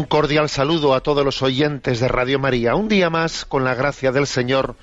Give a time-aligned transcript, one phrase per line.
[0.00, 2.74] Un cordial saludo a todos los oyentes de Radio María.
[2.74, 4.76] Un día más, con la gracia del Señor,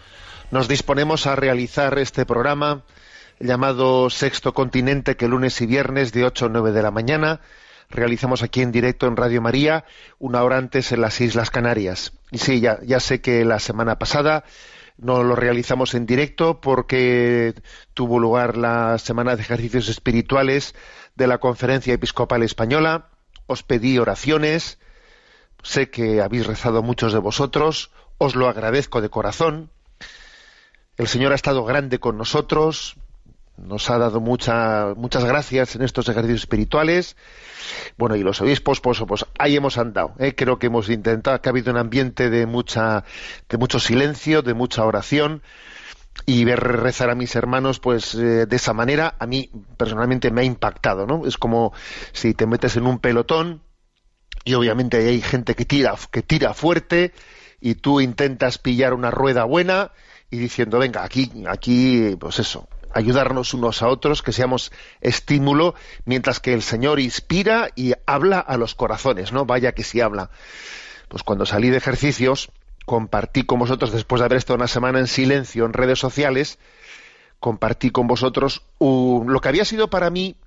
[0.52, 2.84] nos disponemos a realizar este programa
[3.40, 7.42] llamado Sexto Continente, que lunes y viernes de 8 a 9 de la mañana
[7.90, 9.86] realizamos aquí en directo en Radio María,
[10.20, 12.14] una hora antes en las Islas Canarias.
[12.30, 14.44] Y sí, ya, ya sé que la semana pasada
[15.00, 17.56] no lo realizamos en directo porque
[17.96, 20.76] tuvo lugar la semana de ejercicios espirituales
[21.16, 23.08] de la Conferencia Episcopal Española.
[23.48, 24.78] Os pedí oraciones,
[25.64, 29.70] sé que habéis rezado muchos de vosotros, os lo agradezco de corazón.
[30.98, 32.98] El Señor ha estado grande con nosotros,
[33.58, 37.18] nos ha dado mucha, muchas gracias en estos ejercicios espirituales.
[37.98, 40.14] Bueno, y los obispos, pues, pues ahí hemos andado.
[40.20, 40.36] ¿eh?
[40.36, 43.04] Creo que hemos intentado, que ha habido un ambiente de mucha,
[43.50, 45.42] de mucho silencio, de mucha oración.
[46.26, 50.42] Y ver rezar a mis hermanos, pues eh, de esa manera, a mí personalmente me
[50.42, 51.28] ha impactado, ¿no?
[51.28, 51.74] Es como
[52.12, 53.62] si te metes en un pelotón
[54.48, 57.12] y obviamente hay gente que tira, que tira fuerte
[57.60, 59.92] y tú intentas pillar una rueda buena
[60.32, 64.72] y diciendo, venga, aquí, aquí, pues eso, ayudarnos unos a otros, que seamos
[65.02, 65.76] estímulo,
[66.06, 69.46] mientras que el Señor inspira y habla a los corazones, ¿no?
[69.46, 70.30] Vaya que sí habla.
[71.10, 72.50] Pues cuando salí de ejercicios,
[72.86, 76.58] compartí con vosotros, después de haber estado una semana en silencio en redes sociales,
[77.42, 80.38] compartí con vosotros lo que había sido para mí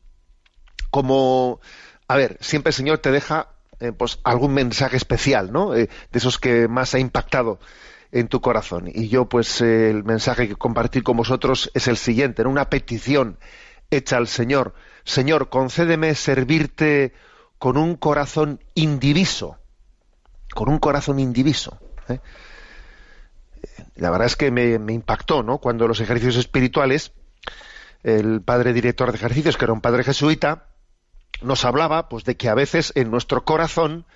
[0.88, 1.60] como,
[2.08, 3.48] a ver, siempre el Señor te deja
[3.80, 5.74] eh, pues algún mensaje especial, ¿no?
[5.74, 7.58] Eh, de esos que más ha impactado
[8.12, 8.90] en tu corazón.
[8.92, 12.50] Y yo, pues, eh, el mensaje que compartí con vosotros es el siguiente, ¿no?
[12.50, 13.38] una petición
[13.90, 14.74] hecha al Señor.
[15.04, 17.12] Señor, concédeme servirte
[17.58, 19.58] con un corazón indiviso,
[20.54, 21.78] con un corazón indiviso.
[22.08, 22.20] ¿eh?
[23.96, 25.58] La verdad es que me, me impactó, ¿no?
[25.58, 27.12] Cuando los ejercicios espirituales,
[28.02, 30.69] el padre director de ejercicios, que era un padre jesuita,
[31.42, 34.06] nos hablaba pues de que a veces en nuestro corazón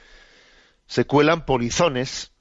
[0.87, 2.33] se cuelan polizones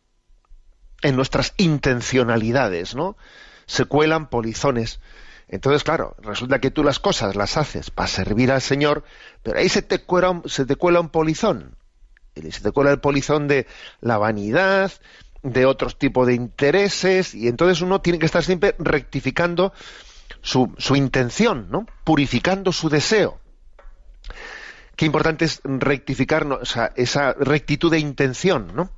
[1.01, 3.17] en nuestras intencionalidades, ¿no?
[3.65, 4.99] Se cuelan polizones.
[5.47, 9.03] Entonces, claro, resulta que tú las cosas las haces para servir al Señor,
[9.41, 11.75] pero ahí se te cuela un, se te cuela un polizón.
[12.35, 13.67] Se te cuela el polizón de
[14.01, 14.91] la vanidad,
[15.43, 19.73] de otros tipos de intereses, y entonces uno tiene que estar siempre rectificando
[20.41, 21.85] su, su intención, ¿no?
[22.03, 23.39] Purificando su deseo
[25.03, 28.89] qué importante es rectificar o sea, esa rectitud de intención, ¿no?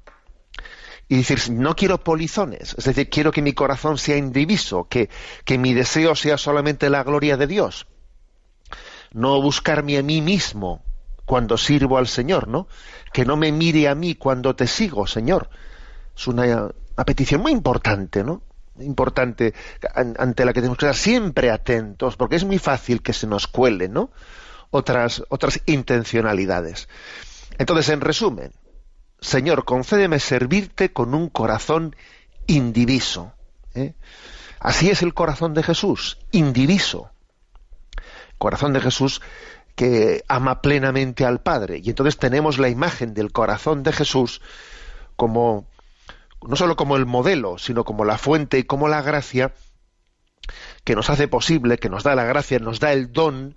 [1.07, 5.09] Y decir, no quiero polizones, es decir, quiero que mi corazón sea indiviso, que,
[5.45, 7.88] que mi deseo sea solamente la gloria de Dios.
[9.13, 10.83] No buscarme a mí mismo
[11.25, 12.67] cuando sirvo al Señor, ¿no?
[13.11, 15.49] Que no me mire a mí cuando te sigo, Señor.
[16.16, 16.43] Es una,
[16.96, 18.43] una petición muy importante, ¿no?
[18.79, 19.55] Importante
[19.96, 23.25] an- ante la que tenemos que estar siempre atentos, porque es muy fácil que se
[23.25, 24.11] nos cuele, ¿no?
[24.75, 26.89] Otras, otras intencionalidades.
[27.57, 28.51] Entonces, en resumen,
[29.22, 31.95] Señor, concédeme servirte con un corazón
[32.45, 33.33] indiviso.
[33.73, 33.93] ¿eh?
[34.59, 37.09] Así es el corazón de Jesús, indiviso.
[38.37, 39.22] Corazón de Jesús
[39.75, 41.79] que ama plenamente al Padre.
[41.81, 44.41] Y entonces tenemos la imagen del corazón de Jesús
[45.16, 45.67] como,
[46.45, 49.53] no solo como el modelo, sino como la fuente y como la gracia
[50.83, 53.55] que nos hace posible, que nos da la gracia, nos da el don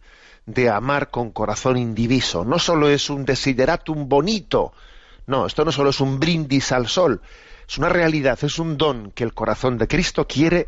[0.48, 2.44] de amar con corazón indiviso.
[2.44, 4.72] No solo es un desideratum bonito,
[5.26, 7.20] no, esto no solo es un brindis al sol,
[7.68, 10.66] es una realidad, es un don que el corazón de Cristo quiere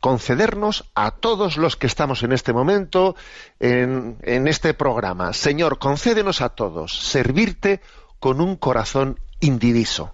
[0.00, 3.16] concedernos a todos los que estamos en este momento
[3.58, 5.32] en, en este programa.
[5.32, 7.80] Señor, concédenos a todos servirte
[8.20, 10.12] con un corazón indiviso.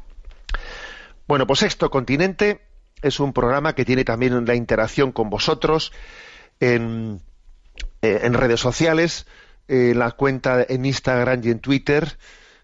[1.26, 2.60] Bueno, pues Sexto Continente
[3.02, 5.92] es un programa que tiene también la interacción con vosotros
[6.60, 7.20] en,
[8.02, 9.26] eh, en redes sociales,
[9.68, 12.18] en la cuenta en Instagram y en Twitter,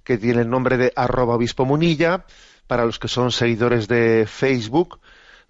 [0.05, 2.25] que tiene el nombre de arroba obispo munilla,
[2.67, 5.01] para los que son seguidores de Facebook,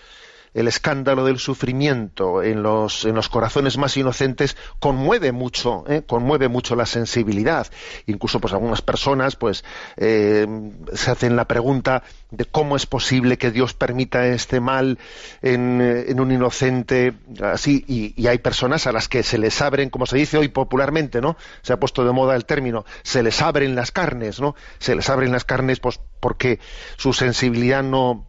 [0.57, 6.01] el escándalo del sufrimiento en los, en los corazones más inocentes conmueve mucho, ¿eh?
[6.01, 7.67] conmueve mucho la sensibilidad.
[8.07, 9.63] Incluso, pues algunas personas, pues,
[9.97, 10.47] eh,
[10.93, 12.01] se hacen la pregunta
[12.31, 14.97] de cómo es posible que Dios permita este mal
[15.43, 17.13] en, en un inocente
[17.43, 20.47] así, y, y, hay personas a las que se les abren, como se dice hoy
[20.47, 21.37] popularmente, ¿no?
[21.61, 24.55] Se ha puesto de moda el término, se les abren las carnes, ¿no?
[24.79, 26.59] Se les abren las carnes, pues, porque
[26.97, 28.25] su sensibilidad no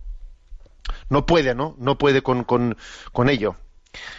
[1.08, 1.74] no puede, ¿no?
[1.78, 2.76] No puede con, con,
[3.12, 3.56] con ello.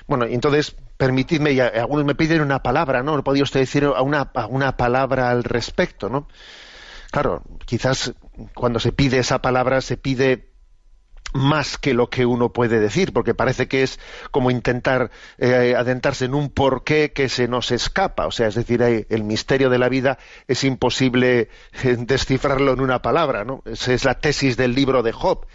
[0.08, 3.16] Bueno, entonces, permitidme, y algunos me piden una palabra, ¿no?
[3.16, 6.28] ¿No podía usted decir una, una palabra al respecto, ¿no?
[7.12, 8.14] Claro, quizás
[8.54, 10.50] cuando se pide esa palabra se pide
[11.34, 14.00] más que lo que uno puede decir, porque parece que es
[14.32, 18.26] como intentar eh, adentrarse en un porqué que se nos escapa.
[18.26, 20.18] O sea, es decir, el misterio de la vida
[20.48, 21.50] es imposible
[21.84, 23.62] eh, descifrarlo en una palabra, ¿no?
[23.66, 25.46] Esa es la tesis del libro de Job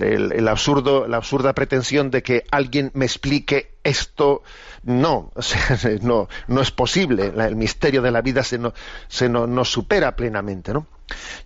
[0.00, 4.42] el, absurdo, la absurda pretensión de que alguien me explique esto,
[4.82, 5.32] no,
[6.02, 7.32] no, no es posible.
[7.36, 8.74] el misterio de la vida se, no,
[9.08, 10.86] se no, nos supera plenamente, ¿no?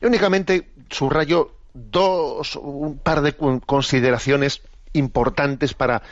[0.00, 3.37] Yo únicamente subrayo dos, un par de
[3.67, 4.62] consideraciones
[4.93, 6.02] importantes para,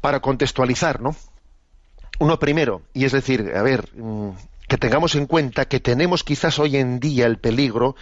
[0.00, 1.14] para contextualizar, ¿no?
[2.18, 4.30] Uno primero, y es decir, a ver, mm,
[4.70, 7.96] que tengamos en cuenta que tenemos quizás hoy en día el peligro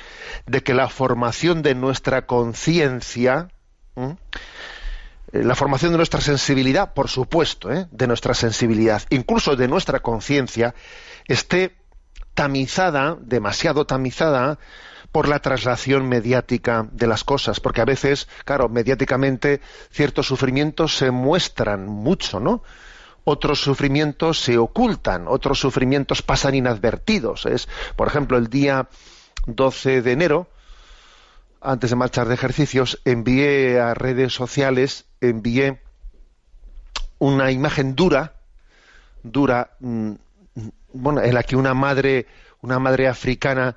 [0.45, 3.49] de que la formación de nuestra conciencia,
[3.97, 4.15] eh,
[5.33, 7.89] la formación de nuestra sensibilidad, por supuesto, ¿eh?
[7.91, 10.75] de nuestra sensibilidad, incluso de nuestra conciencia,
[11.27, 11.75] esté
[12.35, 14.59] tamizada, demasiado tamizada,
[15.11, 21.11] por la traslación mediática de las cosas, porque a veces, claro, mediáticamente ciertos sufrimientos se
[21.11, 22.63] muestran mucho, ¿no?
[23.29, 27.45] Otros sufrimientos se ocultan, otros sufrimientos pasan inadvertidos.
[27.45, 28.89] Es, por ejemplo, el día
[29.47, 30.49] 12 de enero,
[31.61, 35.83] antes de marchar de ejercicios, envié a redes sociales, envié
[37.19, 38.33] una imagen dura,
[39.23, 40.13] dura, mm,
[40.95, 42.27] bueno, en la que una madre,
[42.63, 43.77] una madre africana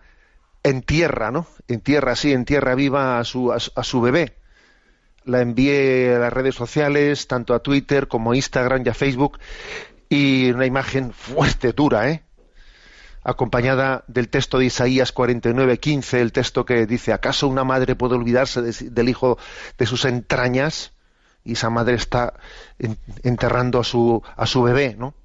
[0.63, 1.45] entierra, ¿no?
[1.67, 4.40] Entierra, sí, entierra viva a su, a su bebé
[5.25, 9.39] la envié a las redes sociales, tanto a Twitter como a Instagram y a Facebook,
[10.09, 12.23] y una imagen fuerte, dura, ¿eh?
[13.23, 18.61] acompañada del texto de Isaías 49:15, el texto que dice, ¿acaso una madre puede olvidarse
[18.61, 19.37] de, del hijo
[19.77, 20.93] de sus entrañas?
[21.43, 22.33] Y esa madre está
[23.23, 25.15] enterrando a su, a su bebé, ¿no?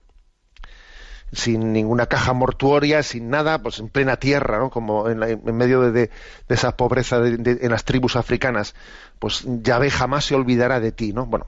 [1.33, 4.71] Sin ninguna caja mortuoria, sin nada, pues en plena tierra, ¿no?
[4.71, 6.11] Como en, la, en medio de,
[6.49, 8.75] esa pobreza de, en las tribus africanas.
[9.19, 11.27] Pues Yahvé jamás se olvidará de ti, ¿no?
[11.27, 11.47] Bueno,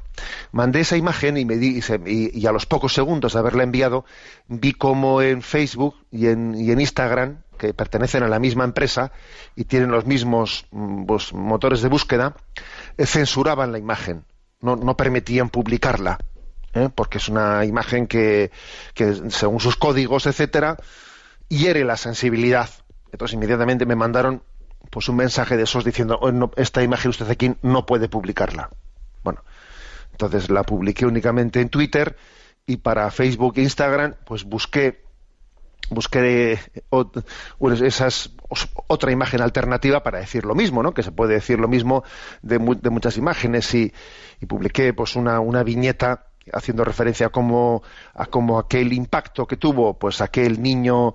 [0.53, 4.05] mandé esa imagen y, me di, y, y, a los pocos segundos de haberla enviado,
[4.49, 9.13] vi como en Facebook y en, y en Instagram, que pertenecen a la misma empresa
[9.57, 10.67] y tienen los mismos
[11.07, 12.37] pues, motores de búsqueda,
[12.97, 14.25] eh, censuraban la imagen,
[14.61, 16.19] no permitían publicarla.
[16.75, 16.89] ¿Eh?
[16.95, 18.51] porque es una imagen que,
[19.31, 20.77] según sus códigos, etcétera,
[21.49, 22.69] hiere la sensibilidad.
[23.13, 24.43] Entonces inmediatamente me mandaron
[24.91, 28.71] pues un mensaje de esos diciendo "Oh, esta imagen usted aquí no puede publicarla.
[29.25, 29.43] Bueno,
[30.13, 32.17] entonces la publiqué únicamente en Twitter
[32.67, 35.05] y para Facebook e Instagram pues busqué
[35.91, 36.59] busqué
[37.59, 38.31] bueno, esas
[38.89, 40.93] otra imagen alternativa para decir lo mismo, ¿no?
[40.93, 42.05] Que se puede decir lo mismo
[42.43, 43.93] de, mu- de muchas imágenes y,
[44.41, 47.83] y publiqué pues una viñeta haciendo referencia a cómo
[48.15, 51.15] a cómo aquel impacto que tuvo pues aquel niño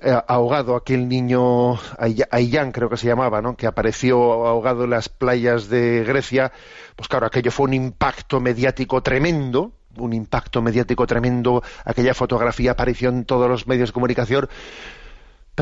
[0.00, 3.56] eh, ahogado, aquel niño Ay- Ayán creo que se llamaba, ¿no?
[3.56, 6.52] Que apareció ahogado en las playas de Grecia,
[6.96, 13.10] pues claro, aquello fue un impacto mediático tremendo, un impacto mediático tremendo, aquella fotografía apareció
[13.10, 14.48] en todos los medios de comunicación,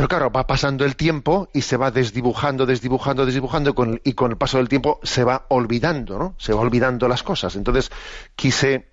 [0.00, 4.14] pero claro, va pasando el tiempo y se va desdibujando, desdibujando, desdibujando y con, y
[4.14, 6.34] con el paso del tiempo se va olvidando, ¿no?
[6.38, 7.54] Se va olvidando las cosas.
[7.54, 7.90] Entonces
[8.34, 8.86] quise,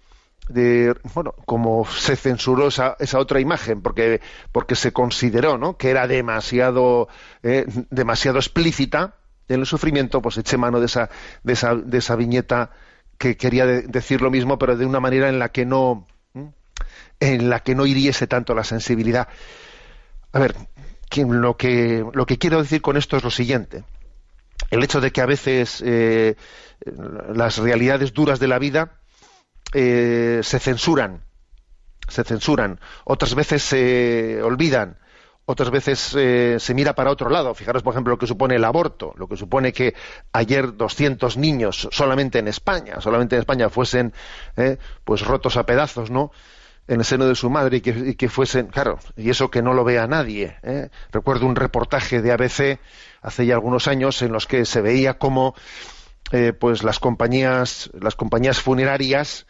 [0.49, 4.19] de, bueno, como se censuró esa, esa otra imagen porque,
[4.51, 5.77] porque se consideró, ¿no?
[5.77, 7.07] Que era demasiado,
[7.41, 9.15] eh, demasiado explícita
[9.47, 11.09] en el sufrimiento, pues eché mano de esa,
[11.41, 12.71] de esa, de esa viñeta
[13.17, 16.05] que quería de- decir lo mismo, pero de una manera en la que no,
[17.21, 19.29] en la que no hiriese tanto la sensibilidad.
[20.33, 20.53] A ver,
[21.09, 23.83] que lo que lo que quiero decir con esto es lo siguiente:
[24.71, 26.35] el hecho de que a veces eh,
[27.33, 28.99] las realidades duras de la vida
[29.73, 31.23] eh, se censuran,
[32.07, 34.97] se censuran, otras veces se olvidan,
[35.45, 37.53] otras veces eh, se mira para otro lado.
[37.53, 39.95] Fijaros, por ejemplo, lo que supone el aborto, lo que supone que
[40.33, 44.13] ayer 200 niños solamente en España, solamente en España fuesen
[45.03, 46.31] pues rotos a pedazos, ¿no?
[46.87, 49.73] En el seno de su madre y que, que fuesen, claro, y eso que no
[49.73, 50.57] lo vea nadie.
[50.63, 50.89] ¿eh?
[51.11, 52.79] Recuerdo un reportaje de ABC
[53.21, 55.55] hace ya algunos años en los que se veía cómo
[56.31, 59.47] eh, pues las compañías, las compañías funerarias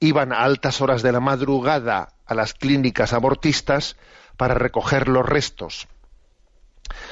[0.00, 3.96] iban a altas horas de la madrugada a las clínicas abortistas
[4.36, 5.88] para recoger los restos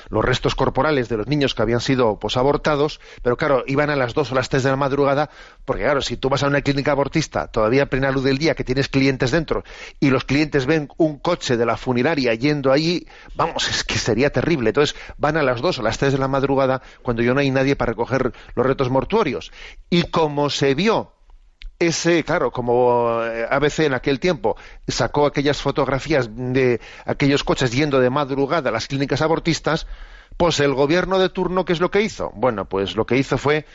[0.09, 3.97] los restos corporales de los niños que habían sido pues, abortados, pero claro, iban a
[3.97, 5.31] las 2 o las 3 de la madrugada,
[5.65, 8.55] porque claro, si tú vas a una clínica abortista, todavía a plena luz del día,
[8.55, 9.65] que tienes clientes dentro,
[10.01, 14.31] y los clientes ven un coche de la funeraria yendo allí, vamos, es que sería
[14.31, 14.71] terrible.
[14.71, 17.51] Entonces van a las 2 o las 3 de la madrugada, cuando ya no hay
[17.51, 19.53] nadie para recoger los restos mortuorios.
[19.91, 21.16] Y como se vio
[21.79, 24.57] ese, claro, como eh, ABC en aquel tiempo
[24.89, 29.87] sacó aquellas fotografías de aquellos coches yendo de madrugada a las clínicas abortistas,
[30.37, 32.33] pues el gobierno de turno, ¿qué es lo que hizo?
[32.35, 33.67] Bueno, pues lo que hizo fue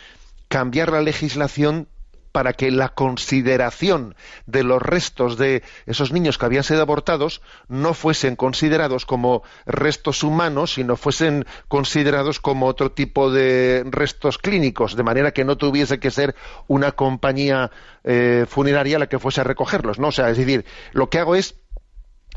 [0.48, 1.88] cambiar la legislación
[2.32, 7.94] para que la consideración de los restos de esos niños que habían sido abortados no
[7.94, 15.04] fuesen considerados como restos humanos, sino fuesen considerados como otro tipo de restos clínicos, de
[15.04, 16.36] manera que no tuviese que ser
[16.68, 17.72] una compañía
[18.04, 20.08] eh, funeraria la que fuese a recogerlos, ¿no?
[20.08, 21.56] O sea, es decir, lo que hago es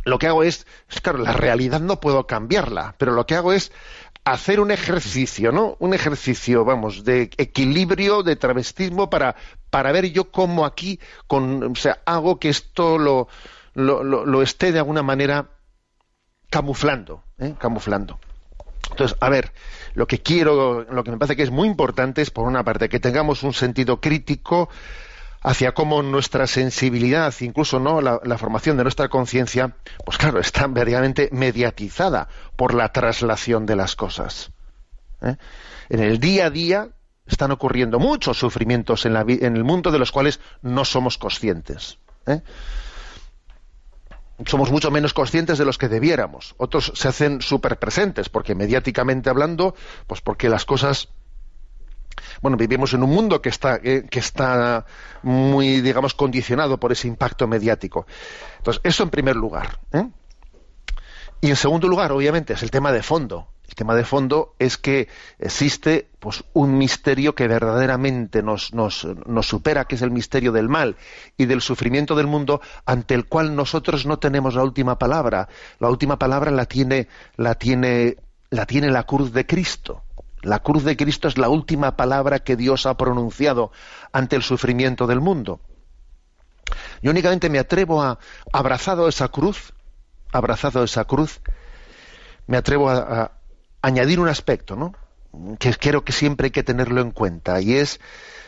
[0.05, 0.67] lo que hago es,
[1.03, 3.73] claro, la realidad no puedo cambiarla, pero lo que hago es
[4.25, 5.77] hacer un ejercicio, ¿no?
[5.79, 9.37] Un ejercicio, vamos, de equilibrio, de travestismo para,
[9.75, 11.01] para ver yo cómo aquí,
[12.07, 15.51] hago que esto lo, esté de alguna manera
[16.49, 17.57] camuflando, ¿eh?
[17.59, 18.21] camuflando.
[18.93, 19.53] Entonces, a ver,
[19.95, 22.89] lo que quiero, lo que me parece que es muy importante es, por una parte,
[22.89, 24.69] que tengamos un sentido crítico
[25.43, 30.69] hacia cómo nuestra sensibilidad, incluso no la, la formación de nuestra conciencia, pues claro, está
[30.69, 34.53] verdaderamente mediatizada por la traslación de las cosas.
[35.21, 35.35] ¿eh?
[35.89, 36.91] En el día a día
[37.27, 41.99] están ocurriendo muchos sufrimientos en, la, en el mundo de los cuales no somos conscientes.
[42.27, 42.43] ¿eh?
[44.47, 46.55] somos mucho menos conscientes de los que debiéramos.
[46.59, 49.75] Otros se hacen súper presentes, porque mediáticamente hablando,
[50.07, 51.09] pues porque las cosas
[52.41, 54.87] bueno, vivimos en un mundo que está, eh, que está
[55.23, 58.07] muy, digamos, condicionado por ese impacto mediático.
[58.59, 59.79] Entonces, eso en primer lugar.
[59.93, 60.09] ¿eh?
[61.41, 63.49] Y en segundo lugar, obviamente, es el tema de fondo.
[63.69, 69.47] El tema de fondo es que existe pues, un misterio que verdaderamente nos, nos, nos
[69.47, 70.97] supera, que es el misterio del mal
[71.37, 75.49] y del sufrimiento del mundo, ante el cual nosotros no tenemos la última palabra.
[75.81, 78.19] La última palabra la tiene, la tiene,
[78.51, 80.03] la tiene la cruz de Cristo.
[80.43, 83.73] La cruz de Cristo es la última palabra que Dios ha pronunciado
[84.13, 85.61] ante el sufrimiento del mundo.
[87.03, 88.19] Yo únicamente me atrevo a,
[88.53, 89.73] abrazado esa cruz,
[90.33, 91.41] abrazado esa cruz,
[92.47, 93.33] me atrevo a, a
[93.85, 94.95] añadir un aspecto, ¿no?
[95.59, 98.01] Que creo que siempre hay que tenerlo en cuenta, y es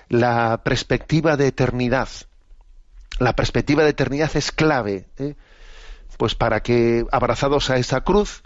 [0.09, 2.09] la perspectiva de eternidad.
[3.19, 5.35] La perspectiva de eternidad es clave, ¿eh?
[6.17, 8.43] pues para que, abrazados a esa cruz,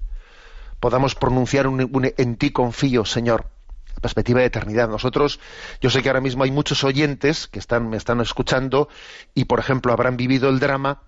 [0.80, 3.46] podamos pronunciar un, un, en ti confío, Señor.
[3.94, 4.88] La perspectiva de eternidad.
[4.88, 5.38] Nosotros,
[5.80, 8.88] yo sé que ahora mismo hay muchos oyentes que están, me están escuchando
[9.34, 11.02] y, por ejemplo, habrán vivido el drama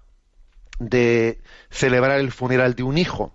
[0.79, 3.35] de celebrar el funeral de un hijo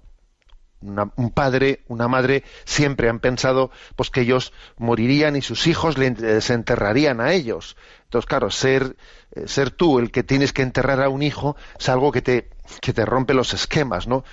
[0.81, 6.50] un padre, una madre, siempre han pensado pues que ellos morirían y sus hijos les
[6.50, 7.75] enterrarían a ellos.
[8.03, 8.96] Entonces, claro, ser,
[9.31, 12.50] eh, ser tú el que tienes que enterrar a un hijo es algo que te,
[12.81, 14.24] que te rompe los esquemas, ¿no?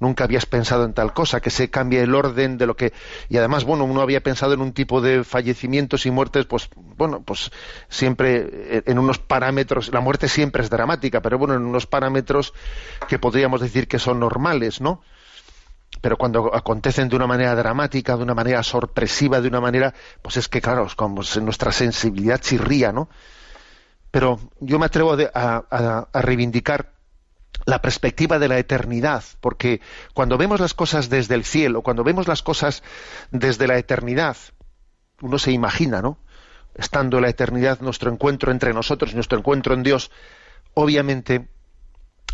[0.00, 2.92] Nunca habías pensado en tal cosa, que se cambie el orden de lo que...
[3.28, 7.22] Y además, bueno, uno había pensado en un tipo de fallecimientos y muertes, pues, bueno,
[7.22, 7.50] pues
[7.88, 12.54] siempre eh, en unos parámetros, la muerte siempre es dramática, pero bueno, en unos parámetros
[13.08, 15.00] que podríamos decir que son normales, ¿no?
[16.04, 20.36] Pero cuando acontecen de una manera dramática, de una manera sorpresiva, de una manera, pues
[20.36, 23.08] es que claro, como nuestra sensibilidad chirría, ¿no?
[24.10, 26.92] Pero yo me atrevo a, reivindicar
[27.64, 29.80] la perspectiva de la eternidad, porque
[30.12, 32.82] cuando vemos las cosas desde el cielo, cuando vemos las cosas
[33.30, 34.36] desde la eternidad,
[35.22, 36.18] uno se imagina, ¿no?
[36.74, 40.10] Estando en la eternidad, nuestro encuentro entre nosotros nuestro encuentro en Dios,
[40.74, 41.48] obviamente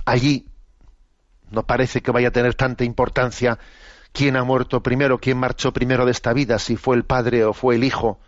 [0.06, 0.49] allí
[1.50, 3.58] no parece que vaya a tener tanta importancia
[4.12, 7.52] quién ha muerto primero, quién marchó primero de esta vida, si fue el padre o
[7.52, 8.18] fue el hijo,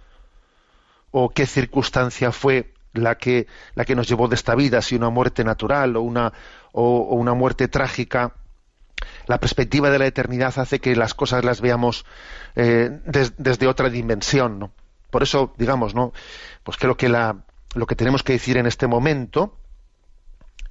[1.10, 5.10] o qué circunstancia fue la que, la que nos llevó de esta vida, si una
[5.10, 6.32] muerte natural o una,
[6.72, 8.34] o, una muerte trágica.
[9.26, 12.04] La perspectiva de la eternidad hace que las cosas las veamos
[12.54, 13.00] eh,
[13.36, 14.58] desde otra dimensión.
[14.58, 14.72] ¿no?
[15.10, 16.12] Por eso, digamos, ¿no?
[16.62, 19.58] pues creo que la, lo que tenemos que decir en este momento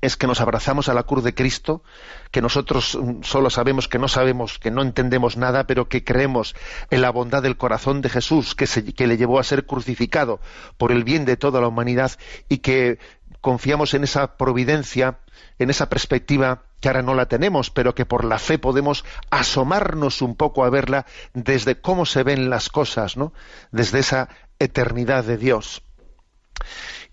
[0.02, 1.84] es que nos abrazamos a la cruz de Cristo,
[2.32, 6.56] que nosotros mm, solo sabemos que no sabemos, que no entendemos nada, pero que creemos
[6.90, 10.40] en la bondad del corazón de Jesús, que, que le llevó a ser crucificado
[10.78, 12.12] por el bien de toda la humanidad
[12.50, 13.00] y que
[13.42, 15.20] confiamos en esa providencia,
[15.60, 20.22] en esa perspectiva que ahora no la tenemos, pero que por la fe podemos asomarnos
[20.22, 23.34] un poco a verla desde cómo se ven las cosas, ¿no?
[23.72, 25.84] Desde esa eternidad de Dios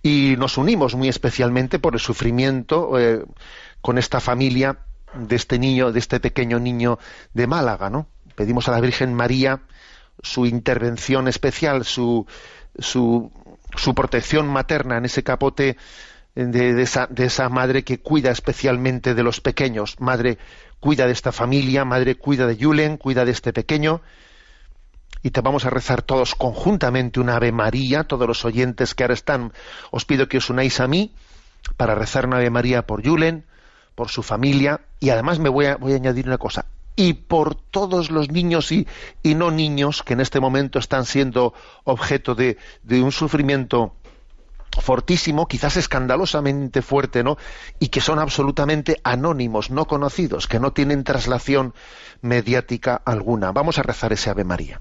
[0.02, 3.24] y nos unimos muy especialmente por el sufrimiento eh,
[3.80, 4.78] con esta familia
[5.14, 6.98] de este niño, de este pequeño niño
[7.34, 8.08] de Málaga, ¿no?
[8.34, 9.62] Pedimos a la Virgen María
[10.22, 12.26] su intervención especial, su,
[12.78, 13.30] su,
[13.76, 15.76] su protección materna en ese capote
[16.34, 20.00] de, esa, de esa madre que cuida especialmente de los pequeños.
[20.00, 20.38] Madre,
[20.80, 24.02] cuida de esta familia, madre, cuida de Julen, cuida de este pequeño,
[25.22, 29.14] y te vamos a rezar todos conjuntamente una Ave María, todos los oyentes que ahora
[29.14, 29.52] están,
[29.90, 31.12] os pido que os unáis a mí
[31.76, 33.44] para rezar una Ave María por Julen,
[33.94, 38.30] por su familia, y además me voy a, añadir una cosa, y por todos los
[38.30, 38.86] niños y,
[39.22, 41.54] y, no niños que en este momento están siendo
[41.84, 43.94] objeto de, de un sufrimiento
[44.80, 47.38] fortísimo, quizás escandalosamente fuerte, ¿no?
[47.78, 51.74] Y que son absolutamente anónimos, no conocidos, que no tienen traslación
[52.20, 53.52] mediática alguna.
[53.52, 54.80] Vamos a rezar ese Ave María.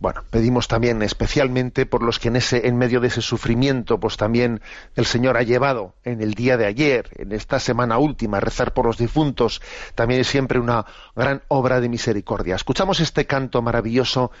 [0.00, 4.16] Bueno, pedimos también especialmente por los que en ese, en medio de ese sufrimiento, pues
[4.16, 4.62] también
[4.96, 8.86] el Señor ha llevado en el día de ayer, en esta semana última, rezar por
[8.86, 9.60] los difuntos,
[9.94, 12.54] también es siempre una gran obra de misericordia.
[12.54, 14.32] Escuchamos este canto maravilloso,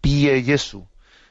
[0.00, 0.84] Pie Jesu.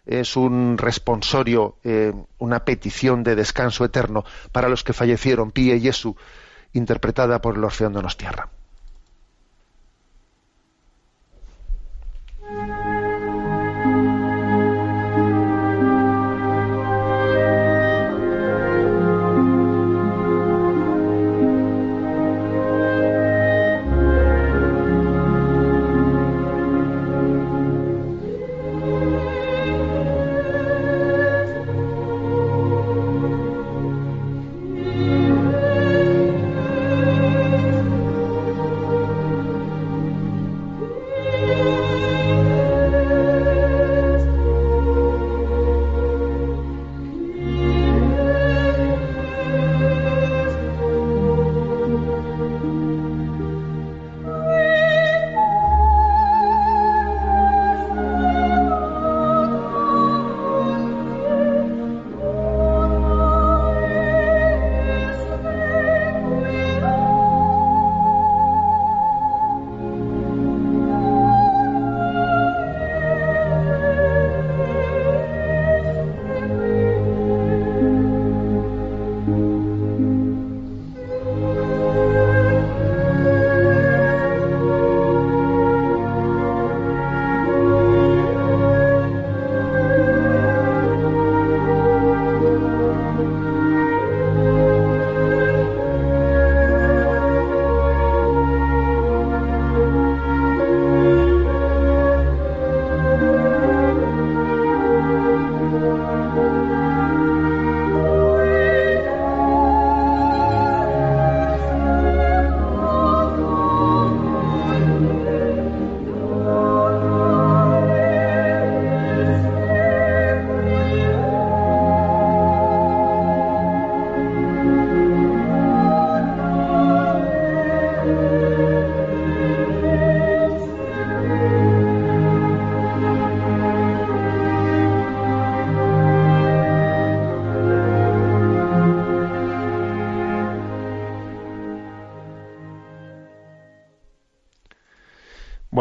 [0.06, 6.16] Es un responsorio, eh, una petición de descanso eterno para los que fallecieron, Pie Jesu,
[6.72, 8.50] interpretada por el Orfeón de Tierra.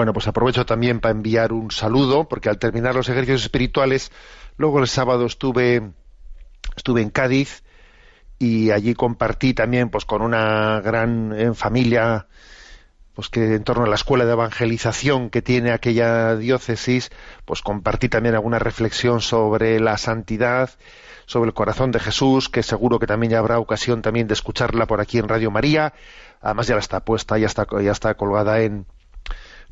[0.03, 4.11] Bueno, pues aprovecho también para enviar un saludo, porque al terminar los ejercicios espirituales,
[4.57, 5.93] luego el sábado estuve,
[6.77, 7.63] estuve en Cádiz
[8.37, 12.27] y allí compartí también pues con una gran eh, familia
[13.15, 17.11] pues que en torno a la escuela de evangelización que tiene aquella diócesis,
[17.45, 20.71] pues compartí también alguna reflexión sobre la santidad,
[21.27, 24.87] sobre el corazón de Jesús, que seguro que también ya habrá ocasión también de escucharla
[24.87, 25.95] por aquí en Radio María.
[26.41, 28.85] Además ya la está puesta, ya está, ya está colgada en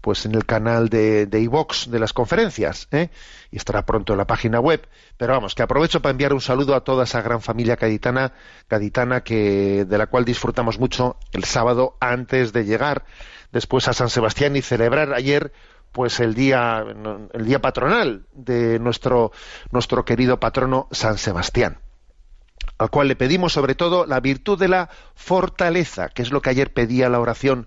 [0.00, 3.10] pues en el canal de, de iVox de las conferencias, ¿eh?
[3.50, 4.86] y estará pronto en la página web.
[5.16, 9.84] Pero vamos, que aprovecho para enviar un saludo a toda esa gran familia gaditana que,
[9.84, 13.04] de la cual disfrutamos mucho el sábado antes de llegar
[13.52, 15.52] después a San Sebastián y celebrar ayer
[15.92, 16.84] pues el día
[17.32, 19.32] el día patronal de nuestro
[19.72, 21.80] nuestro querido patrono San Sebastián
[22.80, 26.48] al cual le pedimos sobre todo la virtud de la fortaleza, que es lo que
[26.48, 27.66] ayer pedía la oración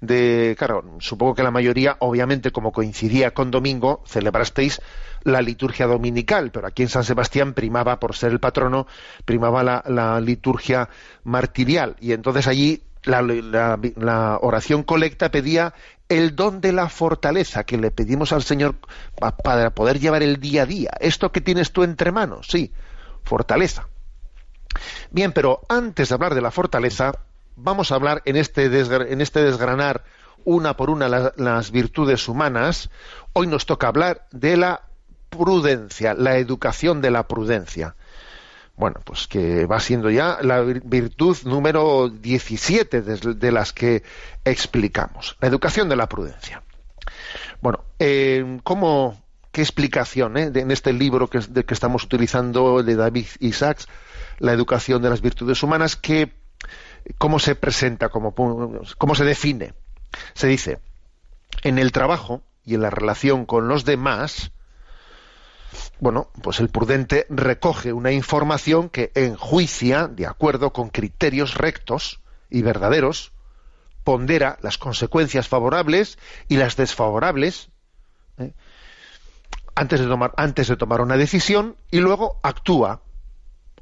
[0.00, 4.80] de, claro, supongo que la mayoría, obviamente, como coincidía con domingo, celebrasteis
[5.22, 8.86] la liturgia dominical, pero aquí en San Sebastián primaba, por ser el patrono,
[9.26, 10.88] primaba la, liturgia
[11.24, 15.74] martirial, y entonces allí la, la, oración colecta pedía
[16.08, 18.76] el don de la fortaleza que le pedimos al Señor
[19.42, 20.90] para poder llevar el día a día.
[21.00, 22.72] Esto que tienes tú entre manos, sí,
[23.24, 23.88] fortaleza.
[25.10, 27.12] Bien, pero antes de hablar de la fortaleza,
[27.56, 30.04] vamos a hablar en este, en este desgranar
[30.44, 32.90] una por una las virtudes humanas.
[33.32, 34.82] Hoy nos toca hablar de la
[35.30, 37.96] prudencia, la educación de la prudencia.
[38.76, 44.02] Bueno, pues que va siendo ya la virtud número 17 de, las que
[44.44, 45.36] explicamos.
[45.40, 46.62] La educación de la prudencia.
[47.60, 52.96] Bueno, eh, ¿cómo, ¿qué explicación eh, en este libro que, de, que estamos utilizando de
[52.96, 53.86] David Isaacs?
[54.38, 56.32] La educación de las virtudes humanas, que,
[57.18, 58.08] ¿cómo se presenta?
[58.08, 59.74] Cómo, ¿Cómo se define?
[60.34, 60.78] Se dice,
[61.62, 64.52] en el trabajo y en la relación con los demás,
[66.00, 72.20] bueno, pues el prudente recoge una información que enjuicia, de acuerdo con criterios rectos
[72.50, 73.32] y verdaderos,
[74.04, 76.18] pondera las consecuencias favorables
[76.48, 77.70] y las desfavorables
[78.38, 78.52] ¿eh?
[79.74, 83.00] antes, de tomar, antes de tomar una decisión y luego actúa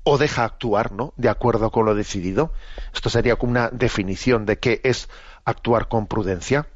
[0.04, 1.12] o deja actuar, ¿no?
[1.16, 2.52] De acuerdo con lo decidido.
[2.94, 5.08] Esto sería como una definición de qué es
[5.44, 6.66] actuar con prudencia.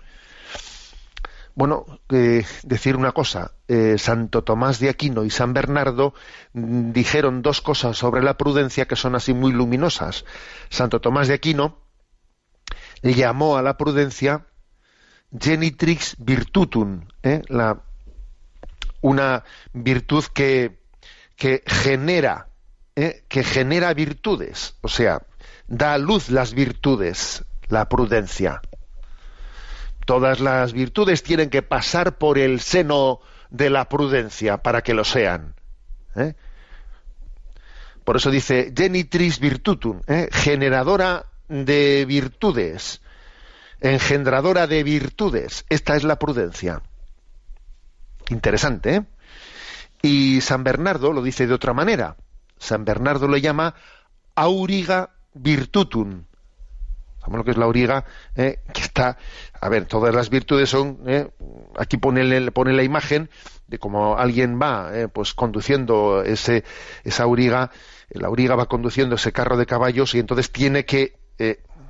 [1.54, 6.12] Bueno, eh, decir una cosa, eh, Santo Tomás de Aquino y San Bernardo
[6.52, 10.26] mm, dijeron dos cosas sobre la prudencia que son así muy luminosas.
[10.68, 11.78] Santo Tomás de Aquino
[13.02, 14.46] llamó a la prudencia
[15.38, 17.42] genitrix virtutum, ¿eh?
[19.00, 20.78] una virtud que,
[21.36, 22.48] que genera
[22.96, 23.24] ¿eh?
[23.28, 25.22] que genera virtudes, o sea,
[25.68, 28.62] da a luz las virtudes, la prudencia.
[30.04, 35.04] Todas las virtudes tienen que pasar por el seno de la prudencia para que lo
[35.04, 35.54] sean.
[36.16, 36.35] ¿eh?
[38.04, 40.28] Por eso dice genitris virtutum, ¿eh?
[40.32, 43.02] generadora de virtudes,
[43.80, 45.64] engendradora de virtudes.
[45.68, 46.82] Esta es la prudencia.
[48.28, 49.02] Interesante, ¿eh?
[50.02, 52.16] Y San Bernardo lo dice de otra manera.
[52.59, 53.75] San Bernardo lo llama
[54.35, 56.25] auriga virtutum.
[57.19, 58.05] ¿Sabemos lo que es la auriga?
[58.37, 59.19] Eh, que está,
[59.61, 61.29] a ver, todas las virtudes son, eh,
[61.77, 63.31] aquí pone, pone la imagen
[63.66, 66.64] de cómo alguien va, eh, pues conduciendo ese,
[67.03, 67.71] esa auriga,
[68.11, 71.19] la auriga va conduciendo ese carro de caballos y entonces tiene que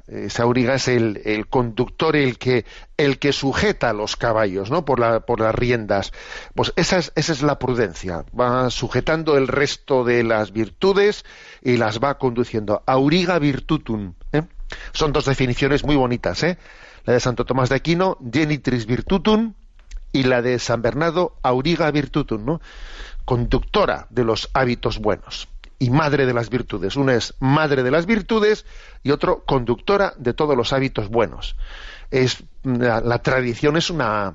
[0.09, 6.13] esa auriga es el, conductor el que sujeta a los caballos no por las riendas
[6.55, 11.25] pues esa es, esa es la prudencia va sujetando el resto de las virtudes
[11.63, 14.43] y las va conduciendo auriga virtutum ¿eh?
[14.93, 16.59] son dos definiciones muy bonitas ¿eh?
[17.05, 19.55] la de Santo Tomás de Aquino genitris virtutum
[20.13, 22.61] y la de San Bernardo auriga virtutum ¿no?
[23.25, 26.97] conductora de los hábitos buenos y madre de las virtudes.
[26.97, 28.65] Una es madre de las virtudes
[29.03, 31.57] y otro conductora de todos los hábitos buenos.
[32.11, 34.35] Es, la, tradición es una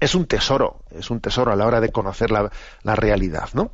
[0.00, 2.50] es un tesoro, es un tesoro a la hora de conocer la,
[2.82, 3.70] la realidad, ¿no?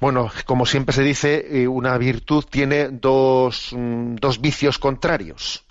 [0.00, 5.64] Bueno, como siempre se dice, eh, una virtud tiene dos, mm, dos vicios contrarios.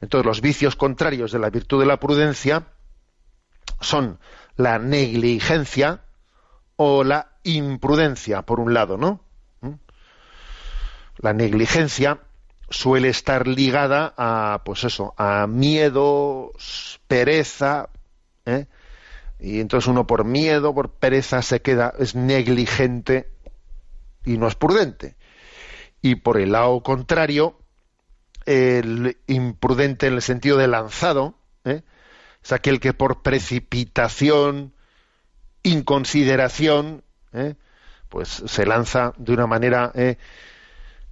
[0.00, 2.66] Entonces, los vicios contrarios de la virtud de la prudencia
[3.80, 4.18] son
[4.56, 6.00] la negligencia
[6.82, 9.20] o la imprudencia, por un lado, ¿no?
[9.60, 9.74] ¿Mm?
[11.18, 12.20] La negligencia
[12.70, 16.52] suele estar ligada a, pues eso, a miedo,
[17.06, 17.90] pereza,
[18.46, 18.66] ¿eh?
[19.38, 23.30] y entonces uno por miedo, por pereza se queda, es negligente
[24.24, 25.16] y no es prudente.
[26.00, 27.58] Y por el lado contrario,
[28.46, 31.34] el imprudente en el sentido de lanzado,
[31.66, 31.82] ¿eh?
[32.42, 34.72] es aquel que por precipitación,
[35.62, 37.54] inconsideración, ¿eh?
[38.08, 40.16] pues se lanza de una manera eh,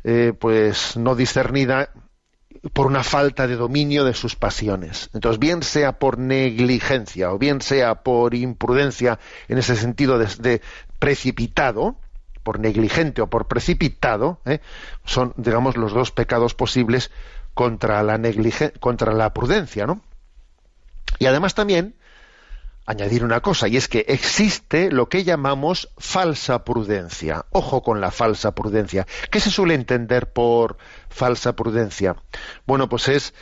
[0.05, 1.91] eh, pues no discernida
[2.73, 5.11] por una falta de dominio de sus pasiones.
[5.15, 10.61] Entonces, bien sea por negligencia o bien sea por imprudencia, en ese sentido de,
[10.99, 11.97] precipitado,
[12.43, 14.41] por negligente o por precipitado,
[15.05, 17.13] son, digamos, los dos pecados posibles
[17.55, 18.21] contra la,
[18.81, 20.01] contra la prudencia, ¿no?
[21.19, 21.95] Y además también
[22.89, 27.45] añadir una cosa, y es que existe lo que llamamos falsa prudencia.
[27.51, 29.07] Ojo con la falsa prudencia.
[29.31, 30.79] ¿Qué se suele entender por
[31.11, 32.17] falsa prudencia?
[32.67, 33.35] Bueno, pues es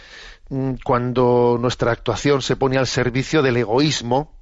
[0.48, 4.36] mm, cuando nuestra actuación se pone al servicio del egoísmo,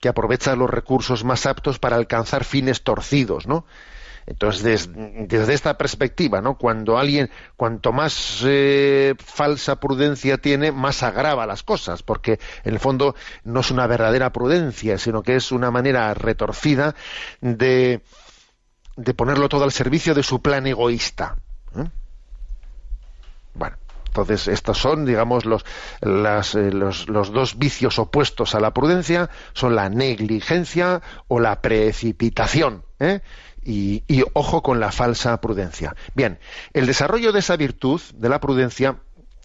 [0.00, 3.66] que aprovecha los recursos más aptos para alcanzar fines torcidos, ¿no?
[4.28, 6.58] Entonces, desde esta perspectiva, ¿no?
[6.58, 12.78] Cuando alguien, cuanto más eh, falsa prudencia tiene, más agrava las cosas, porque en el
[12.78, 13.14] fondo
[13.44, 16.94] no es una verdadera prudencia, sino que es una manera retorcida
[17.40, 18.02] de,
[18.96, 21.38] de ponerlo todo al servicio de su plan egoísta.
[21.74, 21.88] ¿eh?
[23.54, 23.76] Bueno.
[24.08, 25.64] Entonces, estos son, digamos, los,
[26.02, 32.82] eh, los, los, dos vicios opuestos a la prudencia, son la negligencia o la precipitación.
[32.98, 33.20] ¿eh?
[33.64, 35.94] y, ojo con la falsa prudencia.
[36.14, 36.38] Bien,
[36.72, 38.96] el desarrollo de esa virtud, de la prudencia,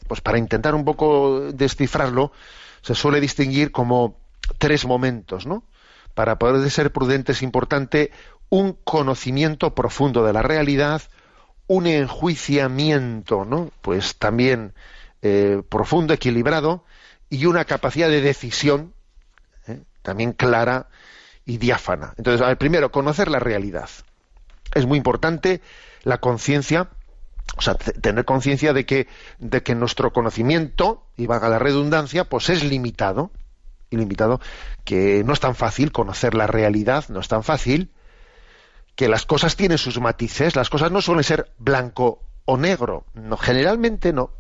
[0.08, 2.32] pues para intentar un poco descifrarlo,
[2.82, 4.17] se suele distinguir como
[4.58, 5.63] tres momentos, ¿no?
[6.13, 8.12] Para poder ser prudente es importante
[8.49, 11.02] un conocimiento profundo de la realidad,
[11.67, 13.71] un enjuiciamiento, ¿no?
[13.82, 14.73] Pues también
[15.21, 16.84] eh, profundo, equilibrado,
[17.30, 18.93] y una capacidad de decisión
[19.67, 19.80] ¿eh?
[20.02, 20.88] también clara
[21.45, 22.13] y diáfana.
[22.17, 23.89] Entonces, primero, conocer la realidad.
[24.73, 25.62] Es muy importante
[26.04, 26.89] la conciencia,
[27.58, 29.08] o sea, tener conciencia de que,
[29.39, 33.32] de que nuestro conocimiento, y valga la redundancia, pues es limitado,
[33.89, 34.41] ilimitado,
[34.84, 37.91] que no es tan fácil conocer la realidad, no es tan fácil,
[38.95, 43.38] que las cosas tienen sus matices, las cosas no suelen ser blanco o negro, no,
[43.38, 44.32] generalmente no.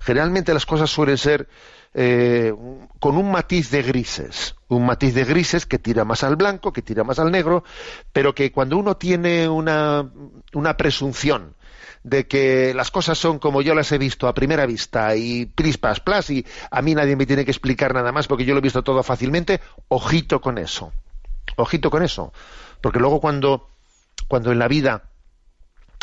[0.00, 1.48] Generalmente las cosas suelen ser
[1.94, 2.54] eh,
[3.00, 6.82] con un matiz de grises, un matiz de grises que tira más al blanco, que
[6.82, 7.64] tira más al negro,
[8.12, 10.08] pero que cuando uno tiene una,
[10.52, 11.56] una presunción
[12.04, 16.00] de que las cosas son como yo las he visto a primera vista y prispas,
[16.00, 18.62] plas, y a mí nadie me tiene que explicar nada más porque yo lo he
[18.62, 20.92] visto todo fácilmente, ojito con eso,
[21.56, 22.32] ojito con eso,
[22.80, 23.68] porque luego cuando,
[24.28, 25.10] cuando en la vida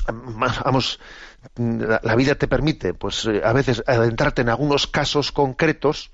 [0.07, 0.99] vamos,
[1.55, 6.11] la, vida te permite, pues eh, a veces adentrarte en algunos casos concretos,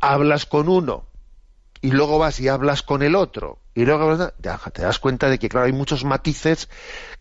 [0.00, 1.06] hablas con uno
[1.80, 4.30] y luego vas y hablas con el otro y luego
[4.72, 6.68] te das cuenta de que claro hay muchos matices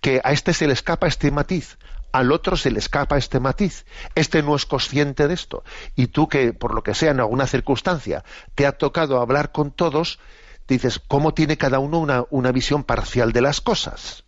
[0.02, 1.78] que a este se le escapa este matiz
[2.12, 3.86] al otro se le escapa este matiz.
[4.15, 5.63] Este no es consciente de esto.
[5.95, 8.23] Y tú que por lo que sea en alguna circunstancia
[8.56, 10.19] te ha tocado hablar con todos
[10.68, 14.24] dices cómo tiene cada uno una, una visión parcial de las cosas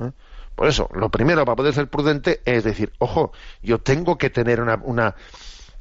[0.00, 0.12] ¿Eh?
[0.54, 4.60] Por eso, lo primero para poder ser prudente es decir, ojo, yo tengo que tener
[4.60, 5.14] una,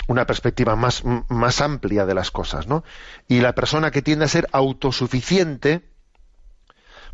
[0.08, 2.84] una, perspectiva más, más, amplia de las cosas, ¿no?
[3.28, 5.82] Y la persona que tiende a ser autosuficiente,